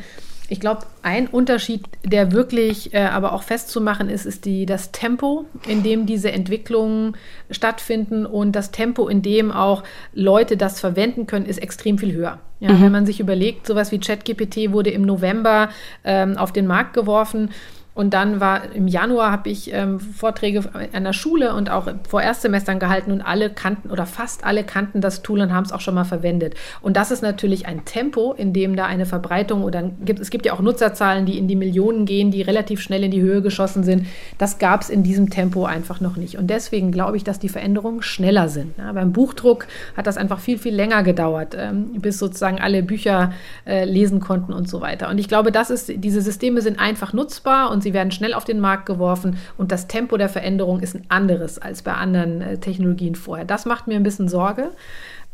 Ich 0.51 0.61
glaube, 0.61 0.87
Ein 1.03 1.27
Unterschied, 1.27 1.85
der 2.05 2.33
wirklich 2.33 2.95
äh, 2.95 3.01
aber 3.01 3.33
auch 3.33 3.43
festzumachen 3.43 4.09
ist, 4.09 4.25
ist 4.25 4.45
die, 4.47 4.65
das 4.67 4.93
Tempo, 4.93 5.45
in 5.67 5.83
dem 5.83 6.07
diese 6.07 6.33
Entwicklungen 6.33 7.17
stattfinden 7.51 8.25
und 8.27 8.53
das 8.53 8.71
Tempo, 8.71 9.09
in 9.09 9.23
dem 9.23 9.53
auch 9.53 9.85
Leute 10.15 10.57
das 10.57 10.81
verwenden 10.81 11.27
können, 11.27 11.47
ist 11.47 11.59
extrem 11.59 11.99
viel 11.99 12.13
höher. 12.15 12.41
Ja, 12.61 12.73
mhm. 12.73 12.83
Wenn 12.83 12.93
man 12.93 13.07
sich 13.07 13.21
überlegt, 13.21 13.67
sowas 13.67 13.93
wie 13.93 14.01
ChatGPT 14.01 14.73
wurde 14.73 14.91
im 14.91 15.03
November 15.03 15.69
ähm, 16.05 16.37
auf 16.37 16.53
den 16.53 16.67
Markt 16.67 16.95
geworfen 16.95 17.51
und 17.99 18.15
dann 18.15 18.39
war 18.39 18.73
im 18.77 18.87
Januar 18.87 19.33
habe 19.33 19.51
ich 19.51 19.75
ähm, 19.75 19.99
Vorträge 19.99 20.63
an 20.93 21.03
der 21.03 21.13
Schule 21.13 21.53
und 21.53 21.69
auch 21.69 21.89
vor 22.09 22.23
Erstsemestern 22.23 22.79
gehalten 22.79 23.11
und 23.11 23.23
alle 23.23 23.51
kannten 23.51 23.91
oder 23.91 24.07
fast 24.07 24.45
alle 24.45 24.63
kannten 24.63 25.01
das 25.01 25.23
Tool 25.23 25.41
und 25.41 25.53
haben 25.53 25.65
es 25.65 25.73
auch 25.73 25.81
schon 25.81 25.97
mal 25.97 26.05
verwendet. 26.05 26.55
Und 26.81 26.97
das 26.97 27.11
ist 27.11 27.23
natürlich 27.23 27.67
ein 27.67 27.85
Tempo, 27.87 28.35
in 28.35 28.53
dem 28.53 28.77
da 28.77 28.87
eine 28.87 29.05
Verbreitung 29.05 29.65
oder 29.65 29.91
gibt, 30.05 30.21
es 30.21 30.31
gibt 30.31 30.47
ja 30.47 30.53
auch 30.53 30.61
Nutzerzahlen, 30.61 31.27
die 31.27 31.39
in 31.39 31.49
die 31.49 31.57
Millionen 31.57 32.07
gehen, 32.07 32.31
die 32.31 32.41
relativ 32.41 32.81
schnell 32.81 33.03
in 33.03 33.11
die 33.11 33.21
Höhe 33.21 33.43
geschossen 33.43 33.83
sind. 33.83 34.07
Das 34.39 34.61
gab 34.61 34.83
es 34.83 34.91
in 34.91 35.03
diesem 35.03 35.29
Tempo 35.29 35.65
einfach 35.65 36.01
noch 36.01 36.17
nicht. 36.17 36.39
Und 36.39 36.51
deswegen 36.51 36.93
glaube 36.93 37.17
ich, 37.17 37.25
dass 37.25 37.41
die 37.41 37.49
Veränderungen 37.49 38.03
schneller 38.03 38.49
sind. 38.49 38.79
Ja, 38.79 38.93
beim 38.93 39.13
Buchdruck 39.13 39.67
hat 39.97 40.07
das 40.07 40.19
einfach 40.19 40.39
viel, 40.39 40.59
viel 40.59 40.73
länger 40.73 41.03
gedauert, 41.03 41.57
ähm, 41.59 42.01
bis 42.01 42.21
sozusagen 42.21 42.61
alle 42.61 42.85
Bücher 42.85 43.33
äh, 43.67 43.85
lesen 43.85 44.21
konnten 44.21 44.53
und 44.53 44.69
so 44.69 44.81
weiter. 44.81 45.09
Und 45.09 45.19
ich 45.19 45.27
glaube, 45.27 45.51
das 45.51 45.71
ist, 45.71 45.93
diese 45.97 46.23
Systeme 46.23 46.63
sind 46.63 46.79
einfach 46.79 47.13
nutzbar 47.13 47.73
und 47.73 47.83
sie 47.83 47.88
sie 47.89 47.95
werden 47.95 48.11
schnell 48.11 48.35
auf 48.35 48.45
den 48.45 48.61
Markt 48.61 48.85
geworfen 48.85 49.39
und 49.57 49.73
das 49.73 49.87
Tempo 49.87 50.19
der 50.19 50.29
Veränderung 50.29 50.81
ist 50.81 50.95
ein 50.95 51.05
anderes 51.09 51.59
als 51.59 51.81
bei 51.81 51.95
anderen 51.95 52.43
äh, 52.43 52.59
Technologien 52.59 53.15
vorher. 53.15 53.47
Das 53.47 53.65
macht 53.65 53.87
mir 53.87 53.97
ein 53.97 54.03
bisschen 54.03 54.29
Sorge. 54.29 54.73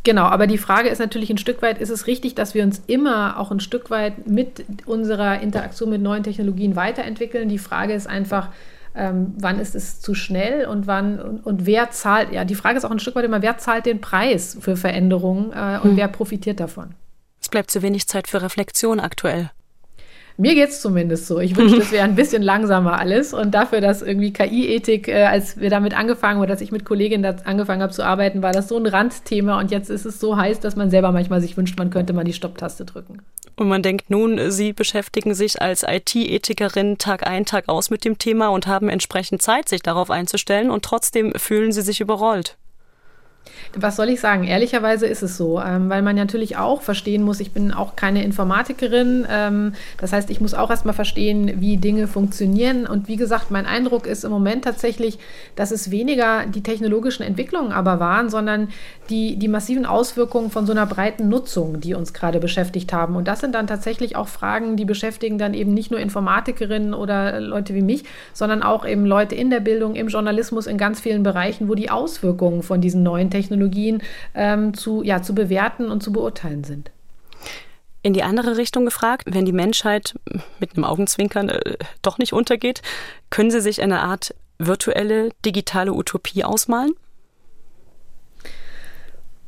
Genau, 0.05 0.25
aber 0.25 0.47
die 0.47 0.59
Frage 0.59 0.89
ist 0.89 1.01
natürlich 1.01 1.31
ein 1.31 1.39
Stück 1.39 1.63
weit, 1.63 1.79
ist 1.79 1.91
es 1.91 2.07
richtig, 2.07 2.37
dass 2.37 2.55
wir 2.55 2.63
uns 2.63 2.81
immer 2.87 3.41
auch 3.41 3.51
ein 3.51 3.59
Stück 3.59 3.91
weit 3.91 4.29
mit 4.29 4.65
unserer 4.87 5.41
Interaktion 5.41 5.91
mit 5.91 6.01
neuen 6.01 6.23
Technologien 6.23 6.77
weiterentwickeln? 6.77 7.49
Die 7.49 7.59
Frage 7.59 7.95
ist 7.95 8.07
einfach, 8.07 8.51
ähm, 8.95 9.35
wann 9.39 9.59
ist 9.59 9.75
es 9.75 10.01
zu 10.01 10.15
schnell 10.15 10.67
und 10.67 10.87
wann 10.87 11.19
und, 11.19 11.45
und, 11.45 11.67
wer 11.67 11.91
zahlt, 11.91 12.33
ja, 12.33 12.45
die 12.45 12.55
Frage 12.55 12.79
ist 12.79 12.85
auch 12.85 12.91
ein 12.93 13.01
Stück 13.01 13.17
weit 13.17 13.25
immer, 13.25 13.43
wer 13.43 13.59
zahlt 13.59 13.87
den 13.87 14.01
Preis 14.01 14.57
für 14.61 14.77
Veränderungen 14.77 15.51
äh, 15.53 15.81
und 15.83 15.91
hm. 15.91 15.97
wer 15.97 16.09
profitiert 16.09 16.61
davon? 16.61 16.95
Es 17.41 17.49
bleibt 17.49 17.73
zu 17.73 17.83
wenig 17.83 18.07
Zeit 18.07 18.29
für 18.29 18.43
Reflexion 18.43 19.01
aktuell. 19.01 19.51
Mir 20.37 20.55
geht 20.55 20.71
es 20.71 20.81
zumindest 20.81 21.27
so. 21.27 21.39
Ich 21.39 21.57
wünschte, 21.57 21.81
es 21.81 21.93
wäre 21.93 22.05
ein 22.05 22.17
bisschen 22.17 22.43
langsamer 22.43 22.99
alles. 22.99 23.33
Und 23.33 23.53
dafür, 23.53 23.81
dass 23.81 24.03
irgendwie 24.03 24.33
KI-Ethik, 24.33 25.07
äh, 25.07 25.25
als 25.25 25.61
wir 25.61 25.71
damit 25.71 25.97
angefangen 25.97 26.41
oder 26.41 26.49
dass 26.49 26.61
ich 26.61 26.73
mit 26.73 26.85
Kolleginnen 26.85 27.37
angefangen 27.45 27.83
habe 27.83 27.93
zu 27.93 28.05
arbeiten, 28.05 28.43
war 28.43 28.53
das 28.53 28.69
so 28.69 28.77
ein 28.77 28.87
Randthema. 28.87 29.61
Und 29.61 29.71
jetzt 29.71 29.91
ist 29.91 30.05
es 30.05 30.19
so 30.19 30.37
heiß, 30.37 30.59
dass 30.59 30.75
man 30.75 30.91
selber 30.91 31.13
manchmal 31.13 31.41
sich 31.41 31.57
wünscht, 31.57 31.79
man 31.79 31.91
könnte 31.91 32.13
mal 32.13 32.25
die 32.25 32.33
Stopptaste 32.33 32.85
drücken. 32.85 33.23
Und 33.57 33.69
man 33.69 33.83
denkt 33.83 34.11
nun, 34.11 34.51
Sie 34.51 34.73
beschäftigen 34.73 35.35
sich 35.35 35.63
als 35.63 35.85
IT-Ethikerin 35.87 36.99
Tag 36.99 37.25
ein, 37.25 37.45
Tag 37.45 37.69
aus 37.69 37.91
mit 37.91 38.05
dem 38.05 38.19
Thema 38.19 38.49
und 38.49 38.67
haben 38.67 38.89
entsprechend 38.89 39.43
Zeit, 39.43 39.69
sich 39.69 39.83
darauf 39.83 40.11
einzustellen. 40.11 40.71
Und 40.71 40.85
trotzdem 40.85 41.33
fühlen 41.37 41.71
Sie 41.71 41.83
sich 41.83 42.01
überrollt. 42.01 42.57
Was 43.77 43.97
soll 43.97 44.09
ich 44.09 44.21
sagen? 44.21 44.45
Ehrlicherweise 44.45 45.07
ist 45.07 45.23
es 45.23 45.37
so, 45.37 45.61
ähm, 45.61 45.89
weil 45.91 46.03
man 46.03 46.17
natürlich 46.17 46.57
auch 46.57 46.83
verstehen 46.83 47.23
muss, 47.23 47.41
ich 47.41 47.53
bin 47.53 47.73
auch 47.73 47.97
keine 47.97 48.23
Informatikerin. 48.23 49.27
Ähm, 49.29 49.75
das 49.99 50.13
heißt, 50.13 50.31
ich 50.31 50.41
muss 50.41 50.55
auch 50.55 50.71
erstmal 50.71 50.95
verstehen, 50.95 51.61
wie 51.61 51.77
Dinge 51.77 52.07
funktionieren. 52.07 52.87
Und 52.87 53.09
wie 53.09 53.17
gesagt, 53.17 53.51
mein 53.51 53.67
Eindruck 53.67 54.07
ist 54.07 54.25
im 54.25 54.31
Moment 54.31 54.65
tatsächlich, 54.65 55.19
dass 55.57 55.73
es 55.73 55.91
weniger 55.91 56.47
die 56.47 56.63
technologischen 56.63 57.23
Entwicklungen 57.23 57.73
aber 57.73 58.01
waren, 58.01 58.31
sondern 58.31 58.69
die, 59.11 59.37
die 59.37 59.49
massiven 59.49 59.87
Auswirkungen 59.87 60.51
von 60.51 60.67
so 60.67 60.73
einer 60.73 60.87
breiten 60.87 61.29
Nutzung, 61.29 61.81
die 61.81 61.95
uns 61.95 62.15
gerade 62.15 62.41
beschäftigt 62.41 62.93
haben. 62.93 63.17
Und 63.17 63.29
das 63.29 63.41
sind 63.41 63.55
dann 63.55 63.67
tatsächlich 63.67 64.17
auch 64.17 64.29
Fragen, 64.29 64.77
die 64.77 64.85
beschäftigen 64.85 65.37
dann 65.39 65.53
eben 65.53 65.75
nicht 65.75 65.91
nur 65.91 66.01
Informatikerinnen 66.01 66.95
oder 66.95 67.41
Leute 67.41 67.75
wie 67.75 67.83
mich, 67.83 68.05
sondern 68.33 68.63
auch 68.63 68.87
eben 68.87 69.05
Leute 69.05 69.35
in 69.35 69.51
der 69.51 69.61
Bildung, 69.61 69.97
im 69.97 70.09
Journalismus, 70.09 70.67
in 70.67 70.79
ganz 70.79 71.01
vielen 71.01 71.23
Bereichen, 71.23 71.69
wo 71.69 71.75
die 71.75 71.91
Auswirkungen 71.91 72.63
von 72.63 72.81
diesen 72.81 73.03
neuen 73.03 73.31
Technologien 73.35 74.01
ähm, 74.35 74.75
zu, 74.75 75.03
ja, 75.03 75.23
zu 75.23 75.35
bewerten 75.35 75.91
und 75.91 76.03
zu 76.05 76.13
beurteilen 76.13 76.63
sind. 76.63 76.93
In 78.03 78.13
die 78.13 78.23
andere 78.23 78.57
Richtung 78.57 78.85
gefragt, 78.85 79.25
wenn 79.27 79.45
die 79.45 79.53
Menschheit 79.53 80.15
mit 80.61 80.77
einem 80.77 80.85
Augenzwinkern 80.85 81.49
äh, 81.49 81.77
doch 82.03 82.19
nicht 82.19 82.33
untergeht, 82.33 82.83
können 83.31 83.51
Sie 83.51 83.61
sich 83.61 83.83
eine 83.83 84.03
Art 84.03 84.35
virtuelle 84.59 85.31
digitale 85.45 85.93
Utopie 85.93 86.45
ausmalen? 86.45 86.93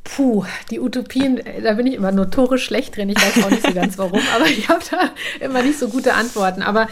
Puh, 0.03 0.45
die 0.69 0.79
Utopien, 0.79 1.37
äh, 1.37 1.61
da 1.61 1.73
bin 1.73 1.87
ich 1.87 1.95
immer 1.95 2.11
notorisch 2.11 2.65
schlecht 2.65 2.97
drin. 2.97 3.09
Ich 3.09 3.17
weiß 3.17 3.45
auch 3.45 3.49
nicht 3.49 3.65
so 3.65 3.73
ganz 3.73 3.97
warum, 3.97 4.21
aber 4.35 4.45
ich 4.47 4.67
habe 4.67 4.81
da 4.91 5.11
immer 5.39 5.61
nicht 5.61 5.79
so 5.79 5.87
gute 5.87 6.13
Antworten. 6.13 6.61
Aber 6.61 6.87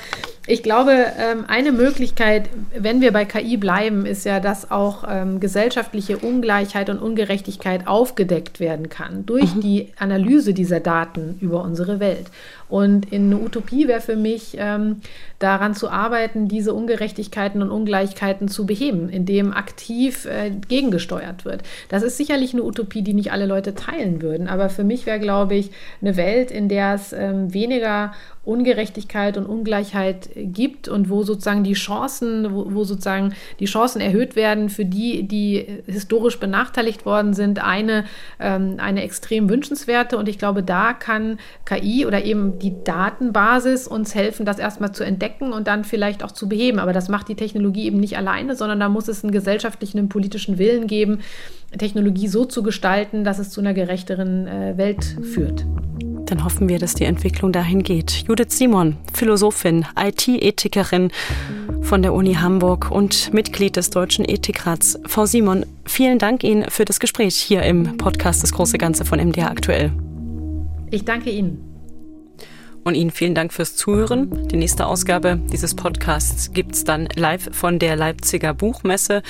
ich 0.47 0.61
glaube, 0.61 0.91
ähm, 1.17 1.45
eine 1.47 1.71
Möglichkeit, 1.71 2.49
wenn 2.77 3.01
wir 3.01 3.11
bei 3.11 3.25
KI 3.25 3.57
bleiben, 3.57 4.05
ist 4.05 4.25
ja, 4.25 4.39
dass 4.39 4.69
auch 4.69 5.03
ähm, 5.09 5.39
gesellschaftliche 5.39 6.17
Ungleichheit 6.17 6.89
und 6.89 6.99
Ungerechtigkeit 6.99 7.87
aufgedeckt 7.87 8.59
werden 8.59 8.89
kann 8.89 9.25
durch 9.25 9.55
mhm. 9.55 9.61
die 9.61 9.93
Analyse 9.97 10.53
dieser 10.53 10.79
Daten 10.79 11.37
über 11.41 11.63
unsere 11.63 11.99
Welt. 11.99 12.27
Und 12.69 13.11
in 13.11 13.25
eine 13.25 13.37
Utopie 13.39 13.87
wäre 13.87 14.01
für 14.01 14.15
mich 14.15 14.55
ähm, 14.57 15.01
daran 15.39 15.75
zu 15.75 15.89
arbeiten, 15.89 16.47
diese 16.47 16.73
Ungerechtigkeiten 16.73 17.61
und 17.61 17.69
Ungleichheiten 17.69 18.47
zu 18.47 18.65
beheben, 18.65 19.09
indem 19.09 19.53
aktiv 19.53 20.25
äh, 20.25 20.49
gegengesteuert 20.49 21.45
wird. 21.45 21.61
Das 21.89 22.03
ist 22.03 22.17
sicherlich 22.17 22.53
eine 22.53 22.63
Utopie, 22.63 23.01
die 23.01 23.13
nicht 23.13 23.31
alle 23.31 23.45
Leute 23.45 23.75
teilen 23.75 24.21
würden, 24.21 24.47
aber 24.47 24.69
für 24.69 24.83
mich 24.83 25.05
wäre, 25.05 25.19
glaube 25.19 25.55
ich, 25.55 25.71
eine 26.01 26.17
Welt, 26.17 26.51
in 26.51 26.69
der 26.69 26.95
es 26.95 27.13
ähm, 27.13 27.53
weniger 27.53 28.13
Ungerechtigkeit 28.45 29.37
und 29.37 29.47
Ungleichheit 29.47 30.29
gibt 30.35 30.87
und 30.87 31.09
wo 31.09 31.23
sozusagen 31.23 31.63
die 31.63 31.73
Chancen, 31.73 32.53
wo, 32.53 32.73
wo, 32.73 32.83
sozusagen 32.83 33.33
die 33.59 33.65
Chancen 33.65 34.01
erhöht 34.01 34.35
werden 34.35 34.69
für 34.69 34.85
die, 34.85 35.23
die 35.23 35.81
historisch 35.87 36.39
benachteiligt 36.39 37.05
worden 37.05 37.33
sind, 37.33 37.63
eine, 37.63 38.05
ähm, 38.39 38.75
eine 38.77 39.01
extrem 39.03 39.49
wünschenswerte. 39.49 40.17
Und 40.17 40.29
ich 40.29 40.37
glaube, 40.37 40.61
da 40.61 40.93
kann 40.93 41.39
KI 41.65 42.05
oder 42.05 42.23
eben 42.23 42.54
die 42.61 42.83
Datenbasis 42.83 43.87
uns 43.87 44.15
helfen, 44.15 44.45
das 44.45 44.59
erstmal 44.59 44.91
zu 44.93 45.03
entdecken 45.03 45.53
und 45.53 45.67
dann 45.67 45.83
vielleicht 45.83 46.23
auch 46.23 46.31
zu 46.31 46.49
beheben. 46.49 46.79
Aber 46.79 46.93
das 46.93 47.09
macht 47.09 47.27
die 47.29 47.35
Technologie 47.35 47.85
eben 47.85 47.99
nicht 47.99 48.17
alleine, 48.17 48.55
sondern 48.55 48.79
da 48.79 48.89
muss 48.89 49.07
es 49.07 49.23
einen 49.23 49.31
gesellschaftlichen, 49.31 49.99
einen 49.99 50.09
politischen 50.09 50.57
Willen 50.57 50.87
geben, 50.87 51.19
Technologie 51.77 52.27
so 52.27 52.45
zu 52.45 52.63
gestalten, 52.63 53.23
dass 53.23 53.39
es 53.39 53.49
zu 53.49 53.61
einer 53.61 53.73
gerechteren 53.73 54.47
äh, 54.47 54.77
Welt 54.77 55.17
führt. 55.21 55.65
Dann 56.25 56.43
hoffen 56.43 56.69
wir, 56.69 56.79
dass 56.79 56.95
die 56.95 57.03
Entwicklung 57.03 57.51
dahin 57.51 57.83
geht. 57.83 58.23
Judith 58.27 58.57
Simon, 58.57 58.97
Philosophin, 59.13 59.85
IT-Ethikerin 59.99 61.11
von 61.81 62.01
der 62.01 62.13
Uni 62.13 62.33
Hamburg 62.33 62.89
und 62.89 63.31
Mitglied 63.31 63.75
des 63.75 63.91
Deutschen 63.91 64.25
Ethikrats. 64.27 64.99
Frau 65.05 65.27
Simon, 65.27 65.65
vielen 65.85 66.17
Dank 66.17 66.43
Ihnen 66.43 66.69
für 66.69 66.83
das 66.85 66.99
Gespräch 66.99 67.35
hier 67.35 67.61
im 67.61 67.97
Podcast 67.97 68.41
Das 68.41 68.53
große 68.53 68.77
Ganze 68.77 69.05
von 69.05 69.19
MDR 69.19 69.51
aktuell. 69.51 69.91
Ich 70.89 71.05
danke 71.05 71.29
Ihnen. 71.29 71.64
Und 72.85 72.93
Ihnen 72.93 73.09
vielen 73.09 73.33
Dank 73.33 73.51
fürs 73.51 73.75
Zuhören. 73.75 74.47
Die 74.47 74.57
nächste 74.57 74.85
Ausgabe 74.85 75.39
dieses 75.51 75.73
Podcasts 75.73 76.53
gibt 76.53 76.75
es 76.75 76.83
dann 76.83 77.09
live 77.15 77.49
von 77.51 77.79
der 77.79 77.95
Leipziger 77.95 78.53
Buchmesse. 78.53 79.23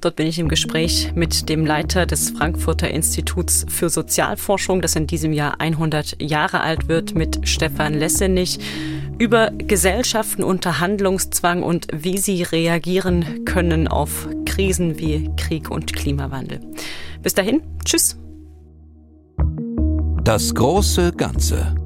Dort 0.00 0.16
bin 0.16 0.26
ich 0.26 0.40
im 0.40 0.48
Gespräch 0.48 1.12
mit 1.14 1.48
dem 1.48 1.64
Leiter 1.64 2.04
des 2.04 2.30
Frankfurter 2.30 2.90
Instituts 2.90 3.64
für 3.68 3.90
Sozialforschung, 3.90 4.82
das 4.82 4.96
in 4.96 5.06
diesem 5.06 5.32
Jahr 5.32 5.60
100 5.60 6.20
Jahre 6.20 6.60
alt 6.62 6.88
wird, 6.88 7.14
mit 7.14 7.48
Stefan 7.48 7.94
Lessenich 7.94 8.58
über 9.18 9.52
Gesellschaften 9.52 10.42
unter 10.42 10.80
Handlungszwang 10.80 11.62
und 11.62 11.86
wie 11.92 12.18
sie 12.18 12.42
reagieren 12.42 13.44
können 13.44 13.86
auf 13.86 14.28
Krisen 14.46 14.98
wie 14.98 15.30
Krieg 15.36 15.70
und 15.70 15.92
Klimawandel. 15.92 16.60
Bis 17.22 17.34
dahin, 17.34 17.62
tschüss. 17.84 18.18
Das 20.24 20.52
große 20.52 21.12
Ganze. 21.12 21.85